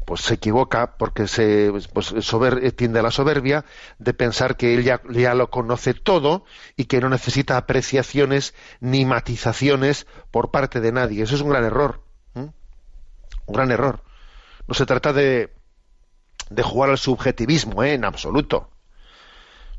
[0.06, 2.14] pues se equivoca porque se pues,
[2.76, 3.66] tiende a la soberbia
[3.98, 5.02] de pensar que él ya,
[5.34, 6.46] lo conoce todo
[6.76, 11.24] y que no necesita apreciaciones ni matizaciones por parte de nadie.
[11.24, 12.05] Eso es un gran error.
[13.46, 14.02] Un gran error.
[14.68, 15.54] No se trata de,
[16.50, 17.94] de jugar al subjetivismo, ¿eh?
[17.94, 18.70] en absoluto.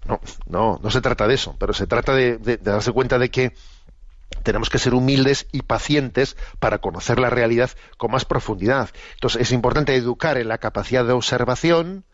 [0.04, 3.54] No, no, no se trata de eso, pero se trata de, darse cuenta de que
[4.42, 8.90] tenemos que ser humildes y pacientes para conocer la realidad con más profundidad.
[9.14, 12.04] Entonces es importante educar en la capacidad de observación,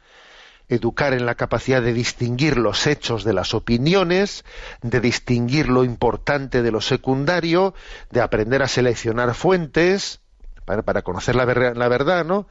[0.69, 4.45] educar en la capacidad de distinguir los hechos de las opiniones,
[4.81, 7.75] de distinguir lo importante de lo secundario,
[8.11, 10.22] de aprender a seleccionar fuentes
[10.65, 12.47] para, conocer la, la verdad, ¿no?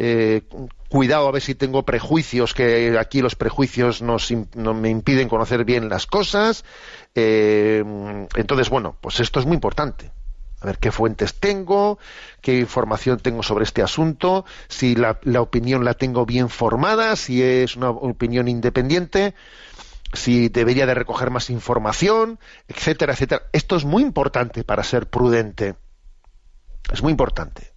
[0.00, 0.42] Eh,
[0.88, 5.64] cuidado a ver si tengo prejuicios, que aquí los prejuicios nos, no me impiden conocer
[5.64, 6.64] bien las cosas.
[7.16, 7.82] Eh,
[8.36, 10.12] entonces, bueno, pues esto es muy importante.
[10.60, 11.98] A ver qué fuentes tengo,
[12.40, 17.42] qué información tengo sobre este asunto, si la, la opinión la tengo bien formada, si
[17.42, 19.34] es una opinión independiente,
[20.12, 22.38] si debería de recoger más información,
[22.68, 23.42] etcétera, etcétera.
[23.52, 25.74] Esto es muy importante para ser prudente.
[26.92, 27.72] Es muy importante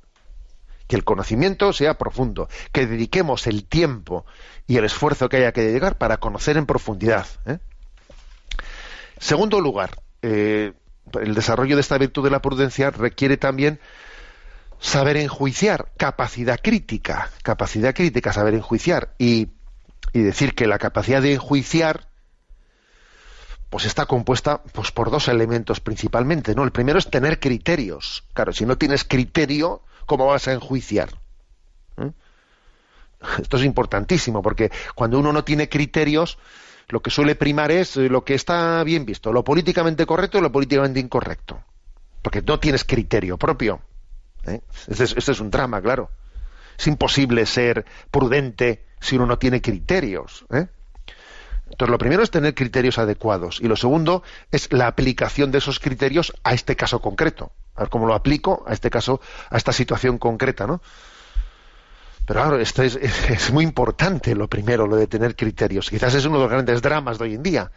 [0.87, 4.25] que el conocimiento sea profundo, que dediquemos el tiempo
[4.67, 7.25] y el esfuerzo que haya que dedicar para conocer en profundidad.
[7.45, 7.59] ¿eh?
[9.17, 10.73] Segundo lugar, eh,
[11.13, 13.79] el desarrollo de esta virtud de la prudencia requiere también
[14.81, 19.47] saber enjuiciar, capacidad crítica, capacidad crítica, saber enjuiciar y,
[20.11, 22.10] y decir que la capacidad de enjuiciar
[23.71, 26.65] pues está compuesta pues, por dos elementos principalmente, ¿no?
[26.65, 28.25] El primero es tener criterios.
[28.33, 31.09] Claro, si no tienes criterio, ¿cómo vas a enjuiciar?
[31.95, 32.11] ¿Eh?
[33.41, 36.37] Esto es importantísimo, porque cuando uno no tiene criterios,
[36.89, 40.51] lo que suele primar es lo que está bien visto, lo políticamente correcto y lo
[40.51, 41.63] políticamente incorrecto.
[42.21, 43.79] Porque no tienes criterio propio.
[44.47, 44.59] ¿eh?
[44.89, 46.11] Este, es, este es un drama, claro.
[46.77, 50.45] Es imposible ser prudente si uno no tiene criterios.
[50.51, 50.67] ¿eh?
[51.71, 55.79] Entonces, lo primero es tener criterios adecuados y lo segundo es la aplicación de esos
[55.79, 57.51] criterios a este caso concreto.
[57.75, 60.81] A ver cómo lo aplico a este caso, a esta situación concreta, ¿no?
[62.25, 65.89] Pero claro, esto es, muy importante lo primero, lo de tener criterios.
[65.89, 67.71] Quizás es uno de los grandes dramas de hoy en día.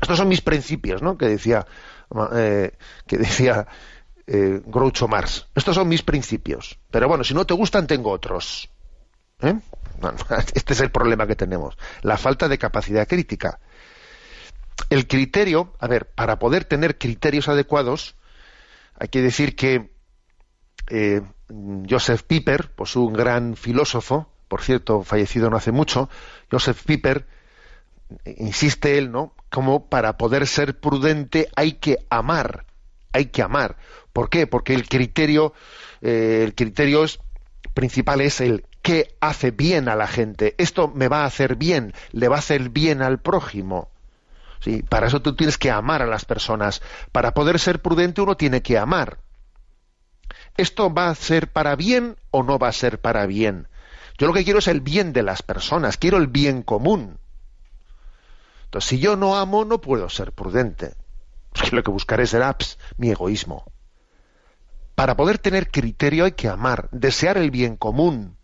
[0.00, 1.16] Estos son mis principios, ¿no?
[1.16, 1.66] Que decía,
[2.34, 2.72] eh,
[3.06, 3.66] que decía
[4.26, 5.48] eh, Groucho Marx.
[5.54, 6.78] Estos son mis principios.
[6.90, 8.68] Pero bueno, si no te gustan, tengo otros.
[9.40, 9.54] ¿Eh?
[10.54, 13.58] Este es el problema que tenemos, la falta de capacidad crítica.
[14.90, 18.14] El criterio, a ver, para poder tener criterios adecuados,
[18.98, 19.90] hay que decir que
[20.88, 21.22] eh,
[21.88, 26.08] Joseph Piper, pues un gran filósofo, por cierto, fallecido no hace mucho,
[26.50, 27.26] Joseph Piper,
[28.24, 29.34] insiste él, ¿no?
[29.50, 32.66] Como para poder ser prudente hay que amar,
[33.12, 33.76] hay que amar.
[34.12, 34.46] ¿Por qué?
[34.46, 35.52] Porque el criterio,
[36.02, 37.18] eh, el criterio es,
[37.74, 40.54] principal es el qué hace bien a la gente.
[40.58, 43.88] Esto me va a hacer bien, le va a hacer bien al prójimo.
[44.60, 44.84] ¿Sí?
[44.88, 46.82] Para eso tú tienes que amar a las personas.
[47.10, 49.18] Para poder ser prudente uno tiene que amar.
[50.56, 53.66] ¿Esto va a ser para bien o no va a ser para bien?
[54.18, 57.18] Yo lo que quiero es el bien de las personas, quiero el bien común.
[58.66, 60.94] Entonces, si yo no amo, no puedo ser prudente.
[61.52, 63.64] Porque lo que buscaré será pues, mi egoísmo.
[64.94, 68.35] Para poder tener criterio hay que amar, desear el bien común.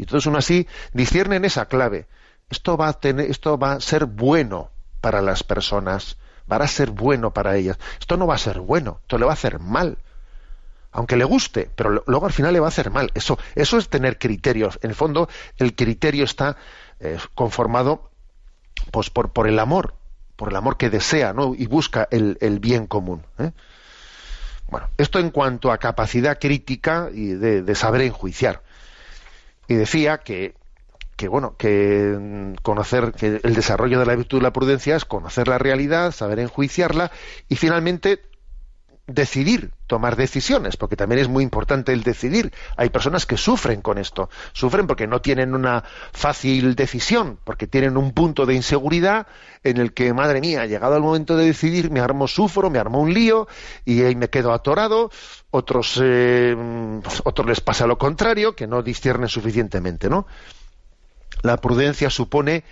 [0.00, 2.06] Y todos uno así disciernen esa clave.
[2.48, 4.70] Esto va a tener, esto va a ser bueno
[5.02, 6.16] para las personas,
[6.50, 7.78] va a ser bueno para ellas.
[8.00, 9.98] Esto no va a ser bueno, esto le va a hacer mal.
[10.90, 13.10] Aunque le guste, pero luego al final le va a hacer mal.
[13.12, 14.78] Eso, eso es tener criterios.
[14.80, 16.56] En el fondo, el criterio está
[16.98, 18.10] eh, conformado
[18.90, 19.92] pues, por, por, el amor,
[20.36, 21.54] por el amor que desea ¿no?
[21.54, 23.26] y busca el, el bien común.
[23.38, 23.52] ¿eh?
[24.70, 28.62] Bueno, esto en cuanto a capacidad crítica y de, de saber enjuiciar
[29.70, 30.56] y decía que,
[31.14, 35.46] que bueno que conocer que el desarrollo de la virtud de la prudencia es conocer
[35.46, 37.12] la realidad saber enjuiciarla
[37.48, 38.20] y finalmente
[39.12, 42.52] decidir tomar decisiones porque también es muy importante el decidir.
[42.76, 47.96] Hay personas que sufren con esto sufren porque no tienen una fácil decisión porque tienen
[47.96, 49.26] un punto de inseguridad
[49.64, 53.00] en el que madre mía llegado el momento de decidir me armo sufro me armo
[53.00, 53.48] un lío
[53.84, 55.10] y ahí me quedo atorado.
[55.50, 56.56] Otros eh,
[57.24, 60.26] otros les pasa lo contrario que no disciernen suficientemente no
[61.42, 62.62] la prudencia supone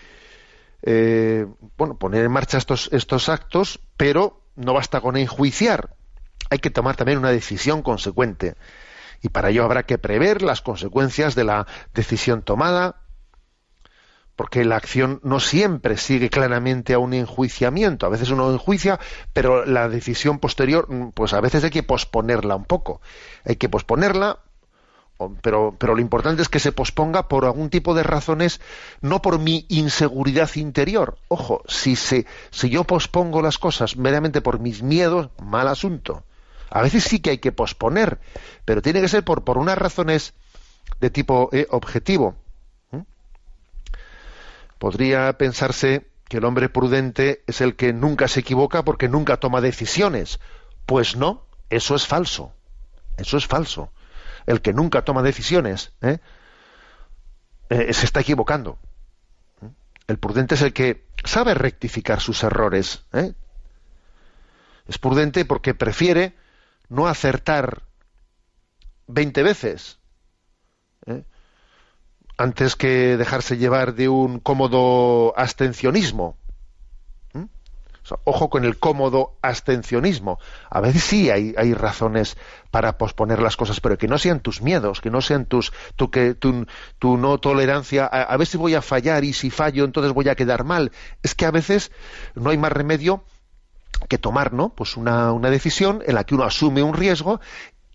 [0.83, 1.46] eh,
[1.77, 5.97] bueno poner en marcha estos estos actos pero no basta con enjuiciar
[6.50, 8.54] hay que tomar también una decisión consecuente.
[9.22, 12.96] Y para ello habrá que prever las consecuencias de la decisión tomada,
[14.37, 18.06] porque la acción no siempre sigue claramente a un enjuiciamiento.
[18.06, 19.00] A veces uno enjuicia,
[19.33, 23.00] pero la decisión posterior, pues a veces hay que posponerla un poco.
[23.44, 24.38] Hay que posponerla,
[25.42, 28.60] pero, pero lo importante es que se posponga por algún tipo de razones,
[29.00, 31.18] no por mi inseguridad interior.
[31.27, 36.23] Ojo, si, se, si yo pospongo las cosas meramente por mis miedos, mal asunto.
[36.71, 38.19] A veces sí que hay que posponer,
[38.64, 40.35] pero tiene que ser por, por unas razones
[41.00, 42.37] de tipo eh, objetivo.
[44.79, 49.60] Podría pensarse que el hombre prudente es el que nunca se equivoca porque nunca toma
[49.60, 50.38] decisiones.
[50.87, 52.52] Pues no, eso es falso.
[53.16, 53.90] Eso es falso.
[54.46, 56.19] El que nunca toma decisiones ¿eh?
[57.71, 58.79] Eh, se está equivocando.
[60.06, 63.02] El prudente es el que sabe rectificar sus errores.
[64.87, 66.35] Es prudente porque prefiere
[66.88, 67.82] no acertar
[69.06, 69.98] 20 veces
[71.06, 71.24] ¿eh?
[72.36, 76.36] antes que dejarse llevar de un cómodo abstencionismo.
[78.04, 80.38] Sea, ojo con el cómodo abstencionismo.
[80.70, 82.38] A veces sí hay, hay, razones
[82.70, 86.10] para posponer las cosas, pero que no sean tus miedos, que no sean tus tu,
[86.10, 90.14] que, tu no tolerancia a, a ver si voy a fallar y si fallo entonces
[90.14, 90.90] voy a quedar mal.
[91.22, 91.92] Es que a veces
[92.34, 93.24] no hay más remedio
[94.09, 94.71] que tomar ¿no?
[94.71, 97.40] pues una, una decisión en la que uno asume un riesgo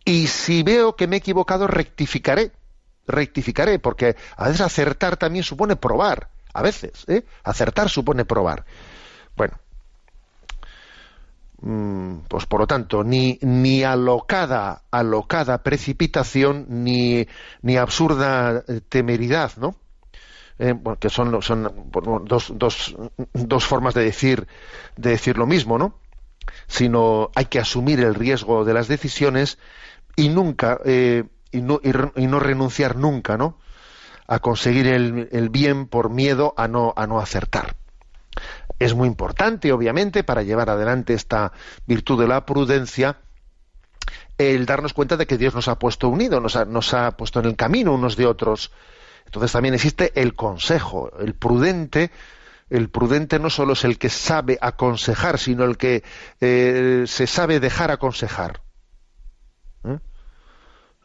[0.05, 2.51] y si veo que me he equivocado rectificaré
[3.07, 7.23] rectificaré porque a veces acertar también supone probar a veces ¿eh?
[7.43, 8.65] acertar supone probar
[9.35, 9.57] bueno
[11.61, 17.27] mm, pues por lo tanto ni ni alocada alocada precipitación ni
[17.61, 19.75] ni absurda temeridad no
[20.59, 21.89] eh, que son, son
[22.25, 22.95] dos, dos,
[23.33, 24.47] dos formas de decir,
[24.95, 25.99] de decir lo mismo, ¿no?
[26.67, 29.57] Sino hay que asumir el riesgo de las decisiones
[30.15, 33.57] y nunca, eh, y, no, y no renunciar nunca, ¿no?
[34.27, 37.75] A conseguir el, el bien por miedo a no, a no acertar.
[38.79, 41.51] Es muy importante, obviamente, para llevar adelante esta
[41.85, 43.17] virtud de la prudencia,
[44.37, 47.39] el darnos cuenta de que Dios nos ha puesto unidos, nos ha, nos ha puesto
[47.39, 48.71] en el camino unos de otros.
[49.25, 52.11] Entonces también existe el consejo, el prudente.
[52.69, 56.03] El prudente no solo es el que sabe aconsejar, sino el que
[56.41, 58.61] eh, se sabe dejar aconsejar.
[59.83, 59.99] ¿Eh?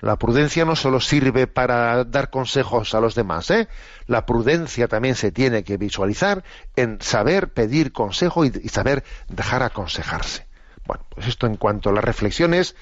[0.01, 3.69] La prudencia no solo sirve para dar consejos a los demás, ¿eh?
[4.07, 6.45] la prudencia también se tiene que visualizar
[6.77, 10.47] en saber pedir consejo y, y saber dejar aconsejarse.
[10.87, 12.77] Bueno, pues esto en cuanto a las reflexiones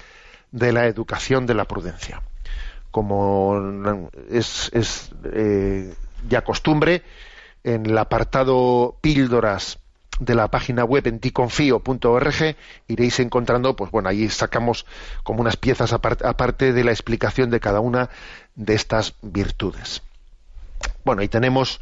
[0.51, 2.21] de la educación de la prudencia.
[2.97, 5.93] Como es, es eh,
[6.27, 7.03] ya costumbre,
[7.63, 9.77] en el apartado píldoras
[10.19, 12.55] de la página web en ticonfío.org
[12.87, 14.87] iréis encontrando, pues bueno, ahí sacamos
[15.21, 18.09] como unas piezas aparte, de la explicación de cada una
[18.55, 20.01] de estas virtudes.
[21.05, 21.79] Bueno, y tenemos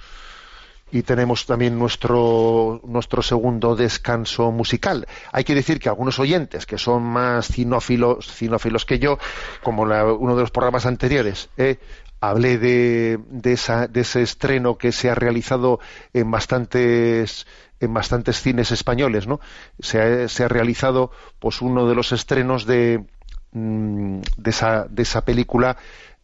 [0.96, 5.06] y tenemos también nuestro nuestro segundo descanso musical.
[5.34, 9.18] Hay que decir que algunos oyentes que son más cinófilos, que yo,
[9.62, 11.80] como uno de los programas anteriores, eh,
[12.22, 15.82] hablé de, de, esa- de ese estreno que se ha realizado
[16.14, 17.46] en bastantes
[17.82, 19.42] en bastantes cines españoles, ¿no?
[19.80, 23.04] Se ha, se ha realizado pues uno de los estrenos de
[23.52, 25.76] mm, de esa de esa película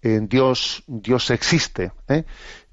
[0.02, 2.24] eh, Dios Dios existe, ¿eh?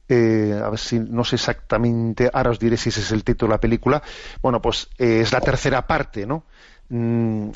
[0.09, 3.51] Eh, a ver si no sé exactamente, ahora os diré si ese es el título
[3.51, 4.03] de la película.
[4.43, 6.45] Bueno, pues eh, es la tercera parte, ¿no?
[6.91, 7.51] Mm,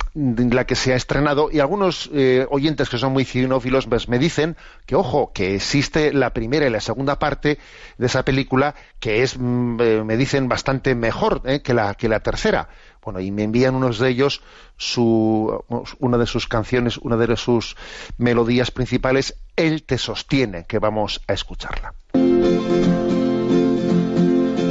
[0.53, 4.19] la que se ha estrenado y algunos eh, oyentes que son muy cinófilos pues, me
[4.19, 7.59] dicen que ojo que existe la primera y la segunda parte
[7.97, 12.11] de esa película que es mm, eh, me dicen bastante mejor eh, que la que
[12.11, 12.69] la tercera
[13.03, 14.43] bueno y me envían unos de ellos
[14.77, 15.65] su
[15.99, 17.75] una de sus canciones una de sus
[18.19, 21.95] melodías principales él te sostiene que vamos a escucharla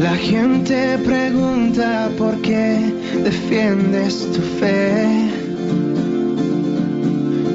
[0.01, 2.93] La gente pregunta por qué
[3.23, 5.29] defiendes tu fe.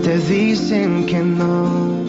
[0.05, 2.05] Te dicen que no,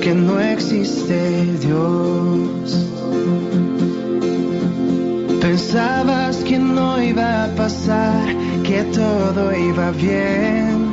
[0.00, 2.88] que no existe Dios.
[5.40, 8.24] Pensabas que no iba a pasar,
[8.62, 10.91] que todo iba bien,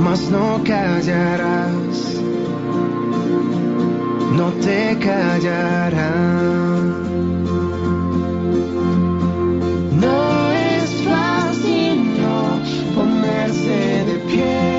[0.00, 2.14] mas no callarás
[4.36, 6.24] no te callarán.
[10.00, 12.60] No es fácil no
[12.94, 14.73] ponerse de pie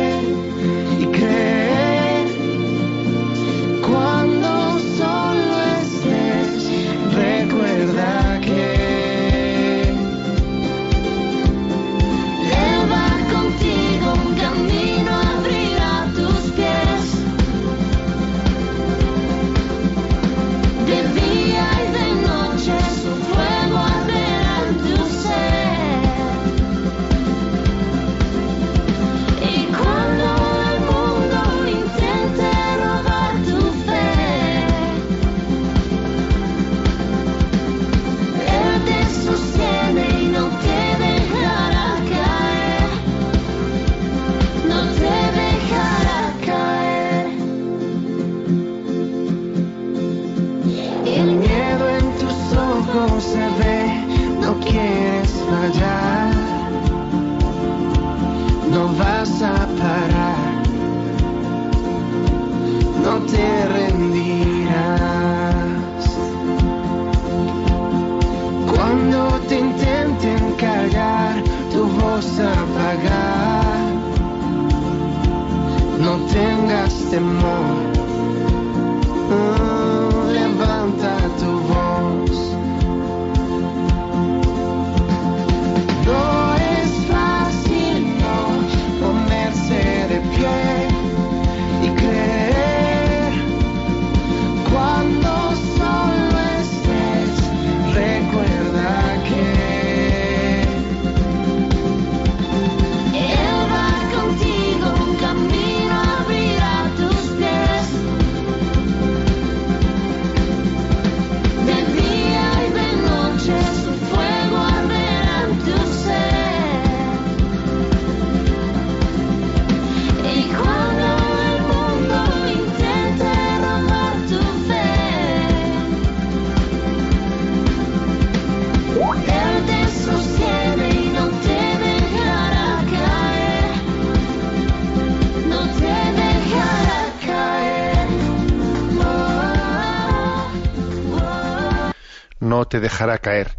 [142.80, 143.56] dejará caer.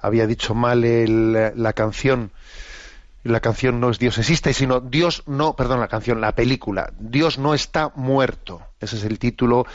[0.00, 2.30] Había dicho mal el- la canción.
[3.22, 6.90] La canción no es Dios existe, sino Dios no, perdón, la canción, la película.
[6.98, 8.62] Dios no está muerto.
[8.80, 9.66] Ese es el título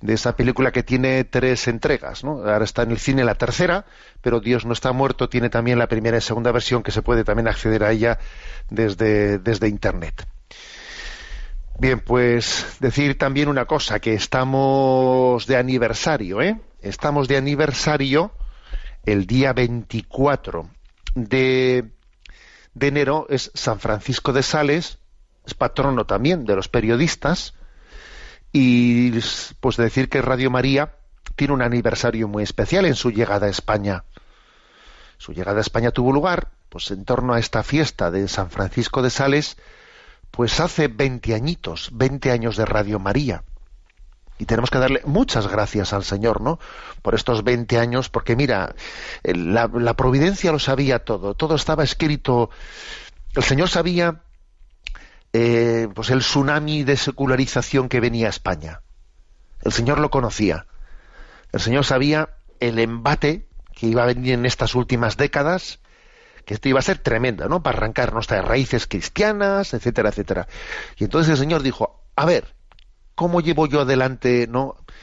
[0.00, 2.44] de esa película que tiene tres entregas, ¿no?
[2.48, 3.86] Ahora está en el cine la tercera,
[4.20, 7.24] pero Dios no está muerto tiene también la primera y segunda versión que se puede
[7.24, 8.20] también acceder a ella
[8.70, 10.24] desde, desde internet.
[11.80, 16.60] Bien, pues decir también una cosa, que estamos de aniversario, ¿eh?
[16.82, 18.32] Estamos de aniversario
[19.04, 20.68] el día 24
[21.14, 21.92] de,
[22.74, 24.98] de enero, es San Francisco de Sales,
[25.46, 27.54] es patrono también de los periodistas,
[28.52, 29.12] y
[29.60, 30.96] pues decir que Radio María
[31.36, 34.02] tiene un aniversario muy especial en su llegada a España.
[35.18, 39.02] Su llegada a España tuvo lugar, pues en torno a esta fiesta de San Francisco
[39.02, 39.56] de Sales,
[40.32, 43.44] pues hace 20 añitos, 20 años de Radio María.
[44.42, 46.58] Y tenemos que darle muchas gracias al Señor, ¿no?
[47.00, 48.74] Por estos 20 años, porque mira,
[49.22, 52.50] la providencia lo sabía todo, todo estaba escrito.
[53.36, 54.22] El Señor sabía,
[55.32, 58.80] eh, pues el tsunami de secularización que venía a España.
[59.60, 60.66] El Señor lo conocía.
[61.52, 65.78] El Señor sabía el embate que iba a venir en estas últimas décadas
[66.44, 67.62] que esto iba a ser tremendo, ¿no?
[67.62, 70.48] Para arrancar nuestras raíces cristianas, etcétera, etcétera.
[70.96, 72.56] Y entonces el Señor dijo, a ver,
[73.22, 74.50] ¿cómo llevo yo adelante,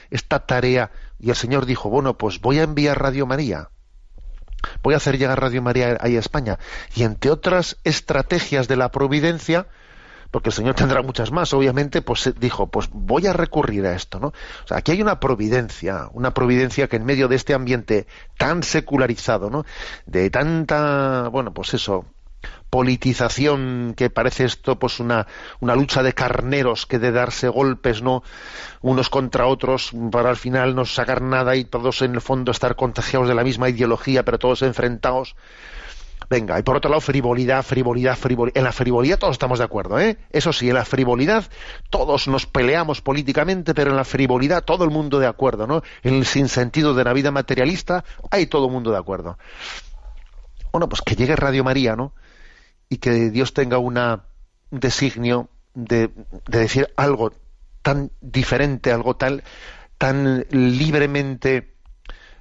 [0.09, 0.91] esta tarea?
[1.19, 3.69] Y el Señor dijo, bueno, pues voy a enviar Radio María.
[4.83, 6.59] Voy a hacer llegar Radio María ahí a España.
[6.93, 9.67] Y entre otras estrategias de la providencia,
[10.31, 14.19] porque el Señor tendrá muchas más, obviamente, pues dijo, pues voy a recurrir a esto,
[14.19, 14.27] ¿no?
[14.27, 18.05] O sea, aquí hay una providencia, una providencia que en medio de este ambiente
[18.37, 19.63] tan secularizado, ¿no?
[20.07, 22.03] De tanta, bueno, pues eso,
[22.69, 25.27] politización que parece esto pues una,
[25.59, 28.23] una lucha de carneros que de darse golpes no
[28.81, 32.75] unos contra otros para al final no sacar nada y todos en el fondo estar
[32.75, 35.35] contagiados de la misma ideología pero todos enfrentados.
[36.29, 39.99] Venga y por otro lado frivolidad frivolidad frivolidad en la frivolidad todos estamos de acuerdo
[39.99, 40.19] ¿eh?
[40.29, 41.45] eso sí en la frivolidad
[41.89, 46.15] todos nos peleamos políticamente pero en la frivolidad todo el mundo de acuerdo no en
[46.15, 49.39] el sinsentido de la vida materialista hay todo el mundo de acuerdo.
[50.71, 52.13] Bueno pues que llegue Radio María no
[52.89, 53.99] y que Dios tenga un
[54.71, 56.09] designio de,
[56.47, 57.31] de decir algo
[57.81, 59.43] tan diferente, algo tal,
[59.97, 61.75] tan libremente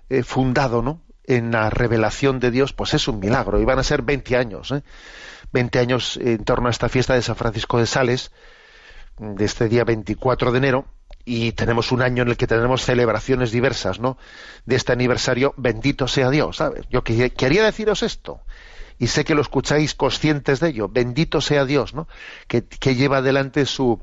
[0.09, 1.03] eh, fundado, ¿no?
[1.25, 3.61] En la revelación de Dios, pues es un milagro.
[3.61, 4.83] Y van a ser 20 años, ¿eh?
[5.53, 8.33] 20 años en torno a esta fiesta de San Francisco de Sales,
[9.19, 10.87] de este día 24 de enero,
[11.25, 14.17] y tenemos un año en el que tenemos celebraciones diversas, ¿no?
[14.65, 16.87] De este aniversario, bendito sea Dios, ¿sabes?
[16.91, 18.41] Yo que- quería deciros esto,
[18.99, 20.89] y sé que lo escucháis conscientes de ello.
[20.89, 22.09] Bendito sea Dios, ¿no?
[22.49, 22.63] Que,
[22.95, 24.03] lleva adelante su,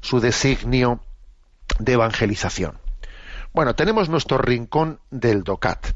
[0.00, 1.02] su designio
[1.78, 2.78] de evangelización.
[3.52, 5.88] Bueno, tenemos nuestro rincón del DOCAT.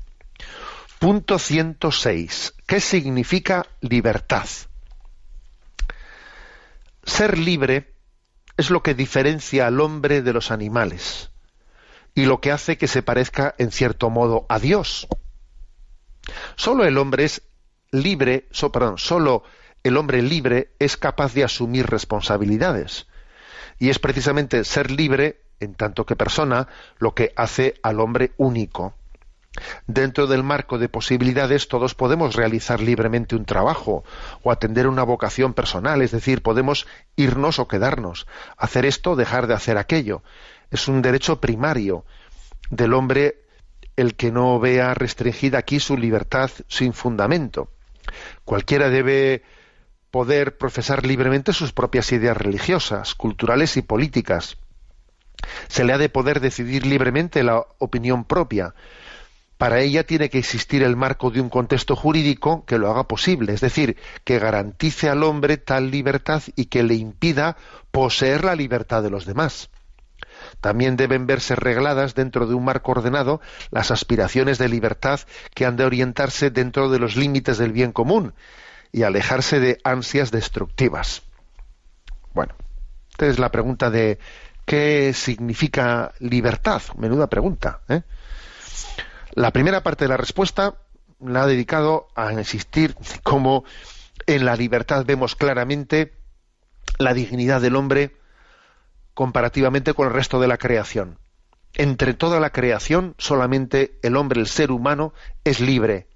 [0.99, 2.55] Punto 106.
[2.67, 4.47] ¿Qué significa libertad?
[7.05, 7.95] Ser libre
[8.57, 11.31] es lo que diferencia al hombre de los animales
[12.15, 15.07] y lo que hace que se parezca en cierto modo a Dios.
[16.57, 17.43] Solo el hombre es
[17.93, 19.43] libre, so- perdón, solo
[19.83, 23.07] el hombre libre es capaz de asumir responsabilidades.
[23.79, 26.69] Y es precisamente ser libre, en tanto que persona,
[26.99, 28.95] lo que hace al hombre único.
[29.87, 34.05] Dentro del marco de posibilidades todos podemos realizar libremente un trabajo
[34.43, 36.87] o atender una vocación personal, es decir, podemos
[37.17, 38.27] irnos o quedarnos,
[38.57, 40.23] hacer esto o dejar de hacer aquello.
[40.71, 42.05] Es un derecho primario
[42.71, 43.43] del hombre
[43.97, 47.71] el que no vea restringida aquí su libertad sin fundamento.
[48.45, 49.43] Cualquiera debe
[50.11, 54.57] poder profesar libremente sus propias ideas religiosas, culturales y políticas.
[55.69, 58.75] Se le ha de poder decidir libremente la opinión propia.
[59.57, 63.53] Para ella tiene que existir el marco de un contexto jurídico que lo haga posible,
[63.53, 67.57] es decir, que garantice al hombre tal libertad y que le impida
[67.91, 69.71] poseer la libertad de los demás.
[70.61, 73.41] También deben verse regladas dentro de un marco ordenado
[73.71, 75.21] las aspiraciones de libertad
[75.55, 78.35] que han de orientarse dentro de los límites del bien común
[78.93, 81.23] y alejarse de ansias destructivas.
[82.35, 82.55] Bueno,
[83.11, 84.19] esta es la pregunta de
[84.65, 86.83] ¿qué significa libertad?
[86.97, 87.81] Menuda pregunta.
[87.89, 88.03] ¿eh?
[89.33, 90.75] La primera parte de la respuesta
[91.21, 93.65] la ha dedicado a insistir cómo
[94.27, 96.13] en la libertad vemos claramente
[96.99, 98.17] la dignidad del hombre
[99.15, 101.19] comparativamente con el resto de la creación.
[101.75, 105.13] Entre toda la creación, solamente el hombre, el ser humano,
[105.45, 106.09] es libre.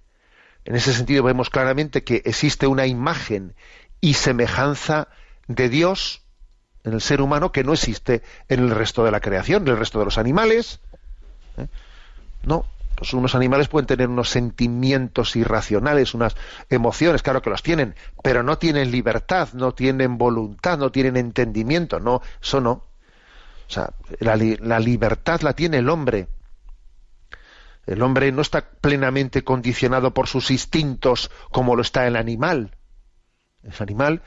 [0.64, 3.54] En ese sentido vemos claramente que existe una imagen
[4.00, 5.08] y semejanza
[5.46, 6.22] de Dios
[6.84, 9.78] en el ser humano que no existe en el resto de la creación, en el
[9.78, 10.80] resto de los animales.
[11.56, 11.66] ¿eh?
[12.42, 16.36] No, pues unos animales pueden tener unos sentimientos irracionales, unas
[16.70, 22.00] emociones, claro que los tienen, pero no tienen libertad, no tienen voluntad, no tienen entendimiento,
[22.00, 22.70] no, eso no.
[22.70, 26.28] O sea, la, la libertad la tiene el hombre.
[27.86, 32.76] El hombre no está plenamente condicionado por sus instintos como lo está el animal.
[33.62, 34.22] El animal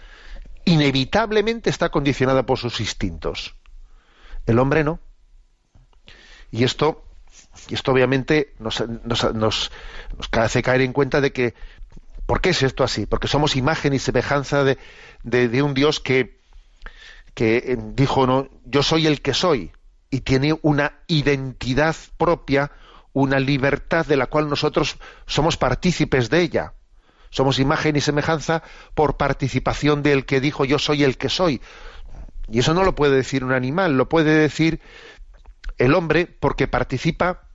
[0.65, 3.55] inevitablemente está condicionado por sus instintos.
[4.45, 4.99] El hombre no.
[6.51, 7.06] Y esto,
[7.69, 8.83] y esto obviamente nos,
[9.33, 9.71] nos,
[10.31, 11.53] hace caer en cuenta de que,
[12.25, 13.05] ¿por qué es esto así?
[13.05, 16.37] Porque somos imagen y semejanza de un Dios que,
[17.37, 19.71] que eh, dijo, no, yo soy el que soy,
[20.09, 22.71] y tiene una identidad propia,
[23.13, 24.97] una libertad de la cual nosotros
[25.27, 26.73] somos partícipes de ella.
[27.29, 28.63] Somos imagen y semejanza
[28.95, 31.61] por participación del que dijo yo soy el que soy.
[32.49, 34.81] Y eso no lo puede decir un animal, lo puede decir
[35.77, 37.46] el hombre porque participa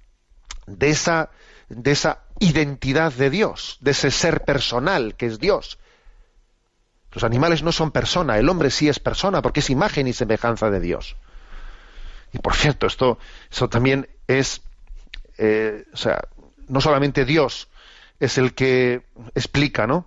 [0.66, 1.30] de esa,
[1.68, 5.78] de esa identidad de Dios, de ese ser personal que es Dios.
[7.12, 10.70] Los animales no son persona, el hombre sí es persona porque es imagen y semejanza
[10.70, 11.16] de Dios.
[12.32, 13.18] Y por cierto, esto,
[13.68, 14.62] también es,
[15.36, 16.22] eh, o sea,
[16.68, 17.68] no solamente Dios
[18.18, 19.02] es el que
[19.34, 20.06] explica, ¿no?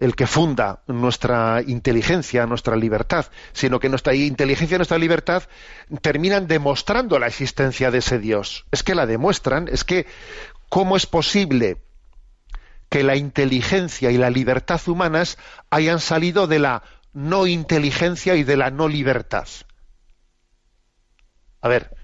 [0.00, 5.42] El que funda nuestra inteligencia, nuestra libertad, sino que nuestra inteligencia y nuestra libertad
[6.00, 8.64] terminan demostrando la existencia de ese Dios.
[8.72, 10.06] Es que la demuestran, es que
[10.70, 11.82] ¿cómo es posible
[12.88, 15.36] que la inteligencia y la libertad humanas
[15.68, 16.82] hayan salido de la
[17.12, 19.46] no inteligencia y de la no libertad?
[21.60, 21.94] A ver,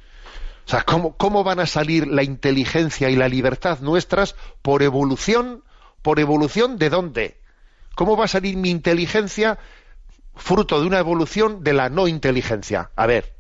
[0.67, 5.65] o sea, ¿cómo, cómo van a salir la inteligencia y la libertad nuestras por evolución?
[6.03, 7.46] ¿Por evolución de dónde?
[7.97, 9.59] ¿Cómo va a salir mi inteligencia
[10.35, 12.91] fruto de una evolución de la no inteligencia?
[12.95, 13.35] A ver,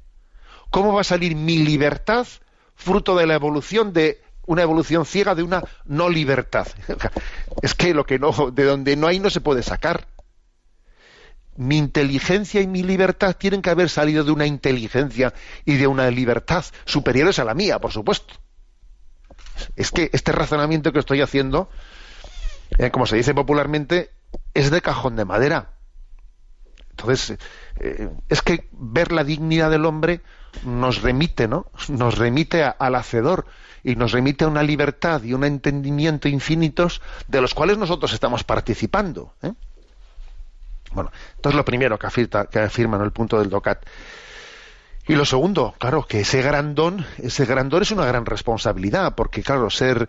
[0.70, 2.26] ¿cómo va a salir mi libertad
[2.74, 6.66] fruto de la evolución de una evolución ciega de una no libertad?
[7.62, 10.08] Es que lo que no, de donde no hay no se puede sacar.
[11.56, 15.34] Mi inteligencia y mi libertad tienen que haber salido de una inteligencia
[15.66, 18.32] y de una libertad superiores a la mía, por supuesto.
[19.74, 21.68] Es que este razonamiento que estoy haciendo,
[22.78, 24.15] eh, como se dice popularmente,
[24.54, 25.70] es de cajón de madera.
[26.90, 27.38] Entonces,
[27.78, 30.22] eh, es que ver la dignidad del hombre
[30.64, 31.66] nos remite, ¿no?
[31.88, 33.46] Nos remite a- al hacedor
[33.84, 38.44] y nos remite a una libertad y un entendimiento infinitos de los cuales nosotros estamos
[38.44, 39.34] participando.
[39.42, 39.52] ¿eh?
[40.92, 43.04] Bueno, entonces lo primero que afirma, que afirma ¿no?
[43.04, 43.84] el punto del DOCAT.
[45.08, 49.14] Y lo segundo, claro, que ese gran don, ese gran don es una gran responsabilidad,
[49.14, 50.08] porque claro, ser,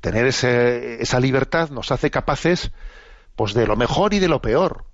[0.00, 2.70] tener ese- esa libertad nos hace capaces,
[3.36, 4.84] pues de lo mejor y de lo peor.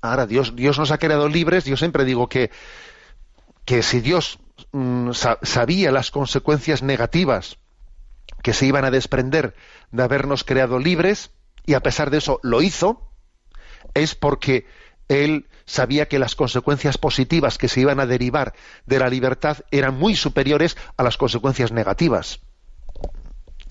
[0.00, 2.50] Ahora, Dios, Dios nos ha creado libres, yo siempre digo que,
[3.64, 4.38] que si Dios
[4.72, 7.58] mm, sa- sabía las consecuencias negativas
[8.42, 9.54] que se iban a desprender
[9.92, 11.30] de habernos creado libres,
[11.64, 13.08] y a pesar de eso lo hizo,
[13.94, 14.66] es porque
[15.08, 18.54] él sabía que las consecuencias positivas que se iban a derivar
[18.86, 22.40] de la libertad eran muy superiores a las consecuencias negativas.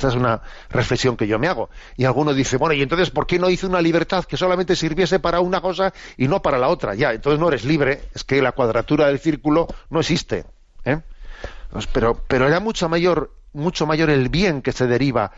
[0.01, 0.41] Esta es una
[0.71, 1.69] reflexión que yo me hago.
[1.95, 5.19] Y alguno dice, bueno, ¿y entonces por qué no hizo una libertad que solamente sirviese
[5.19, 6.95] para una cosa y no para la otra?
[6.95, 10.45] Ya, entonces no eres libre, es que la cuadratura del círculo no existe.
[10.85, 11.01] ¿eh?
[11.69, 15.33] Pues, Pero, pero era mucho mayor, mucho mayor el bien que se deriva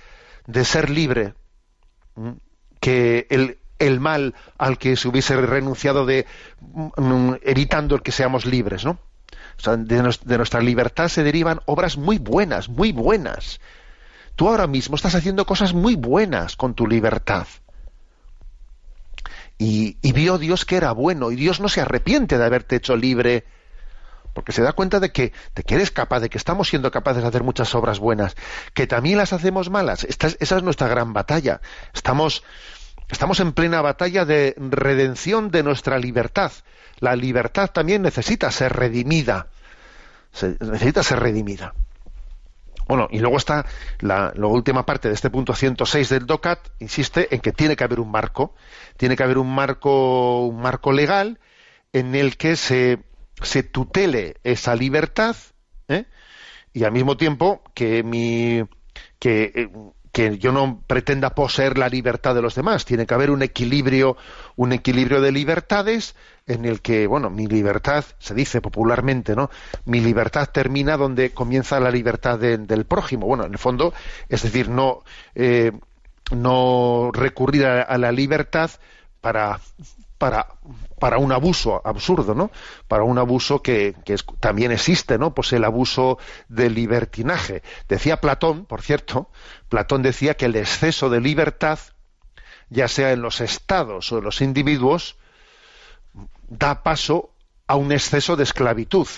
[0.48, 1.34] de ser libre
[2.80, 6.26] que el, el mal al que se hubiese renunciado de
[6.62, 8.98] mm, evitando el que seamos libres, ¿no?
[9.66, 13.60] De, de nuestra libertad se derivan obras muy buenas, muy buenas.
[14.36, 17.48] Tú ahora mismo estás haciendo cosas muy buenas con tu libertad.
[19.58, 23.46] Y, vio Dios que era bueno, y Dios no se arrepiente de haberte hecho libre,
[24.34, 27.22] porque se da cuenta de que, de que eres capaz, de que estamos siendo capaces
[27.22, 28.36] de hacer muchas obras buenas,
[28.74, 30.04] que también las hacemos malas.
[30.04, 31.62] Esa es nuestra gran batalla.
[31.94, 32.44] Estamos,
[33.10, 36.52] estamos en plena batalla de redención de nuestra libertad.
[37.00, 39.48] La libertad también necesita ser redimida.
[40.60, 41.74] Necesita ser redimida.
[42.88, 43.66] Bueno, y luego está
[44.00, 48.00] la, última parte de este punto 106 del DOCAT, insiste en que tiene que haber
[48.00, 48.56] un marco,
[48.98, 51.40] tiene que haber un marco, un marco legal
[51.94, 53.00] en el que se,
[53.42, 55.36] se tutele esa libertad
[55.88, 56.06] ¿eh?
[56.74, 58.64] y al mismo tiempo que mi
[59.20, 59.70] que, eh,
[60.14, 62.86] que yo no pretenda poseer la libertad de los demás.
[62.86, 64.16] Tiene que haber un equilibrio,
[64.56, 69.50] un equilibrio de libertades en el que, bueno, mi libertad, se dice popularmente, ¿no?
[69.86, 73.26] Mi libertad termina donde comienza la libertad de- del prójimo.
[73.26, 73.92] Bueno, en el fondo,
[74.30, 75.04] es decir, no,
[75.34, 75.72] eh,
[76.32, 78.70] no recurrir a la libertad
[79.20, 79.60] para,
[80.24, 80.48] para,
[81.02, 82.50] para un abuso absurdo, ¿no?
[82.88, 85.34] Para un abuso que, que también existe, ¿no?
[85.34, 86.18] Pues el abuso
[86.48, 87.62] del libertinaje.
[87.90, 89.30] Decía Platón, por cierto,
[89.68, 91.78] Platón decía que el exceso de libertad,
[92.70, 95.18] ya sea en los estados o en los individuos,
[96.48, 97.34] da paso
[97.68, 99.10] a un exceso de esclavitud.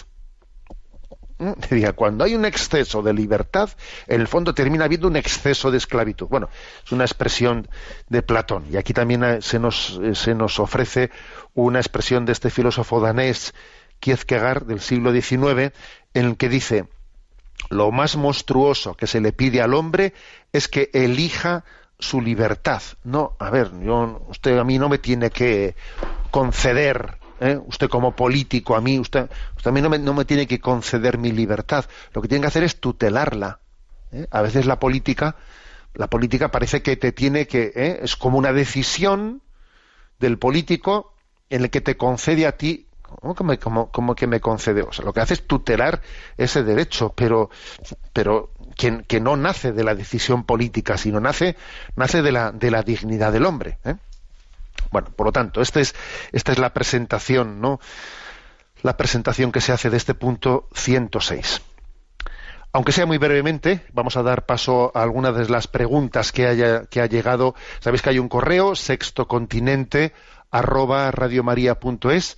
[1.38, 1.52] ¿Mm?
[1.70, 3.70] Decía, cuando hay un exceso de libertad,
[4.08, 6.28] en el fondo termina habiendo un exceso de esclavitud.
[6.28, 6.50] Bueno,
[6.84, 7.68] es una expresión
[8.10, 8.66] de Platón.
[8.72, 11.12] Y aquí también eh, se nos, eh, se nos ofrece
[11.54, 13.54] una expresión de este filósofo danés,
[14.00, 15.74] Kierkegaard, del siglo XIX,
[16.14, 16.88] en el que dice,
[17.70, 20.14] lo más monstruoso que se le pide al hombre
[20.54, 21.64] es que elija
[22.00, 22.82] su libertad.
[23.04, 25.76] No, a ver, yo, usted a mí no me tiene que
[26.32, 27.58] conceder, ¿eh?
[27.66, 30.60] usted como político, a mí, usted, usted a mí no me, no me tiene que
[30.60, 31.86] conceder mi libertad.
[32.14, 33.60] Lo que tiene que hacer es tutelarla.
[34.12, 34.28] ¿eh?
[34.32, 35.36] A veces la política,
[35.94, 38.00] la política parece que te tiene que, ¿eh?
[38.04, 39.42] es como una decisión
[40.20, 41.14] del político
[41.50, 42.88] en el que te concede a ti
[43.22, 44.82] ¿Cómo que, me, cómo- cómo que me concede?
[44.82, 46.02] O sea, lo que hace es tutelar
[46.38, 47.50] ese derecho, pero,
[48.14, 51.56] pero que, que no nace de la decisión política, sino nace,
[51.96, 53.78] nace de, la, de la dignidad del hombre.
[54.92, 55.96] Bueno, por lo tanto, este es,
[56.32, 57.80] esta es la presentación, ¿no?
[58.82, 61.62] La presentación que se hace de este punto 106.
[62.72, 66.86] Aunque sea muy brevemente, vamos a dar paso a algunas de las preguntas que haya
[66.88, 67.56] que ha llegado.
[67.80, 70.12] Sabéis que hay un correo sextocontinente
[70.52, 72.38] arroba radiomaria.es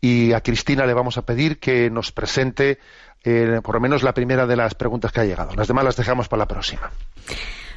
[0.00, 2.78] y a Cristina le vamos a pedir que nos presente
[3.24, 5.54] eh, por lo menos la primera de las preguntas que ha llegado.
[5.54, 6.90] Las demás las dejamos para la próxima.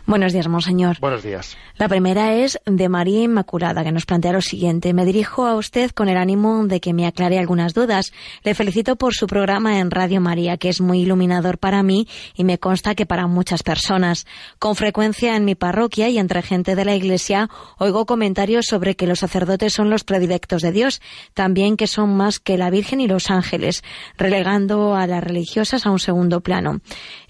[0.07, 1.01] Buenos días, monseñor.
[1.01, 1.57] Buenos días.
[1.75, 4.93] La primera es de María Inmaculada, que nos plantea lo siguiente.
[4.93, 8.13] Me dirijo a usted con el ánimo de que me aclare algunas dudas.
[8.41, 12.45] Le felicito por su programa en Radio María, que es muy iluminador para mí y
[12.45, 14.25] me consta que para muchas personas.
[14.59, 19.07] Con frecuencia en mi parroquia y entre gente de la Iglesia oigo comentarios sobre que
[19.07, 21.01] los sacerdotes son los predilectos de Dios,
[21.33, 23.83] también que son más que la Virgen y los ángeles,
[24.17, 26.79] relegando a las religiosas a un segundo plano.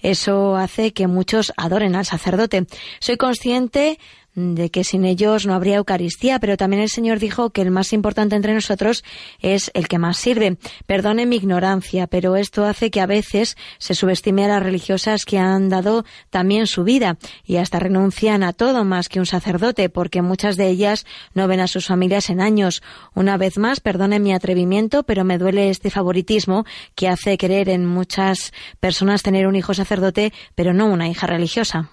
[0.00, 2.67] Eso hace que muchos adoren al sacerdote.
[3.00, 3.98] Soy consciente
[4.38, 7.92] de que sin ellos no habría Eucaristía, pero también el Señor dijo que el más
[7.92, 9.04] importante entre nosotros
[9.40, 10.58] es el que más sirve.
[10.86, 15.38] Perdone mi ignorancia, pero esto hace que a veces se subestime a las religiosas que
[15.38, 20.22] han dado también su vida y hasta renuncian a todo más que un sacerdote, porque
[20.22, 21.04] muchas de ellas
[21.34, 22.82] no ven a sus familias en años.
[23.14, 26.64] Una vez más, perdone mi atrevimiento, pero me duele este favoritismo
[26.94, 31.90] que hace querer en muchas personas tener un hijo sacerdote, pero no una hija religiosa.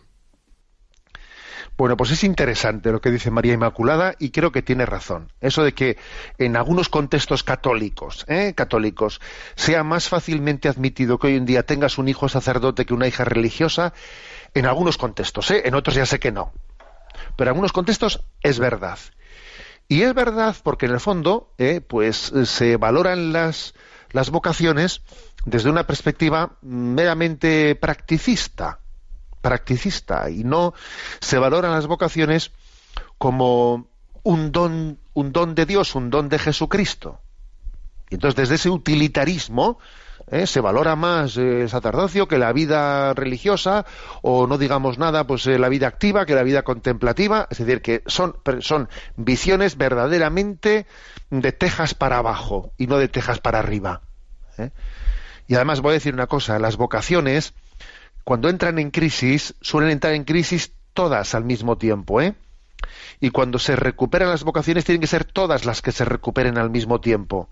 [1.78, 5.34] Bueno, pues es interesante lo que dice María Inmaculada y creo que tiene razón.
[5.42, 5.98] Eso de que
[6.38, 8.54] en algunos contextos católicos, ¿eh?
[8.56, 9.20] católicos,
[9.56, 13.26] sea más fácilmente admitido que hoy en día tengas un hijo sacerdote que una hija
[13.26, 13.94] religiosa,
[14.54, 15.64] en algunos contextos, ¿eh?
[15.66, 16.54] en otros ya sé que no.
[17.36, 18.98] Pero en algunos contextos es verdad.
[19.90, 23.74] Y es verdad porque en el fondo, eh, pues eh, se valoran las,
[24.12, 25.02] las vocaciones
[25.44, 28.80] desde una perspectiva meramente practicista,
[29.46, 30.74] practicista, y no
[31.20, 32.52] se valoran las vocaciones
[33.20, 33.86] como
[34.24, 37.20] un don, un don de Dios, un don de Jesucristo.
[38.10, 39.78] Y entonces desde ese utilitarismo
[40.32, 43.86] eh, se valora más eh, el sacerdocio que la vida religiosa
[44.24, 47.82] o no digamos nada pues eh, la vida activa que la vida contemplativa es decir
[47.84, 50.88] que son son visiones verdaderamente
[51.30, 54.02] de tejas para abajo y no de tejas para arriba
[54.58, 54.72] ¿eh?
[55.48, 57.54] y además voy a decir una cosa las vocaciones
[58.26, 62.34] cuando entran en crisis suelen entrar en crisis todas al mismo tiempo ¿eh?
[63.22, 66.70] y cuando se recuperan las vocaciones tienen que ser todas las que se recuperen al
[66.70, 67.48] mismo tiempo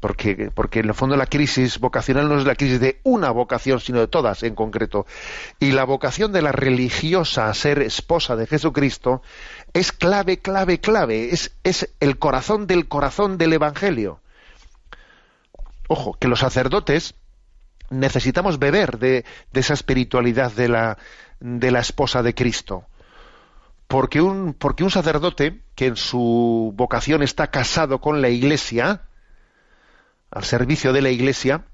[0.00, 3.80] porque, porque en el fondo la crisis vocacional no es la crisis de una vocación,
[3.80, 5.06] sino de todas en concreto.
[5.58, 9.20] Y la vocación de la religiosa a ser esposa de Jesucristo
[9.74, 11.34] es clave, clave, clave.
[11.34, 14.20] Es, es el corazón del corazón del Evangelio.
[15.86, 17.14] Ojo, que los sacerdotes
[17.90, 20.98] necesitamos beber de, esa espiritualidad de la,
[21.40, 22.86] de la esposa de Cristo.
[23.86, 29.02] Porque un, porque un sacerdote que en su vocación está casado con la Iglesia,
[30.30, 31.64] al servicio de la Iglesia,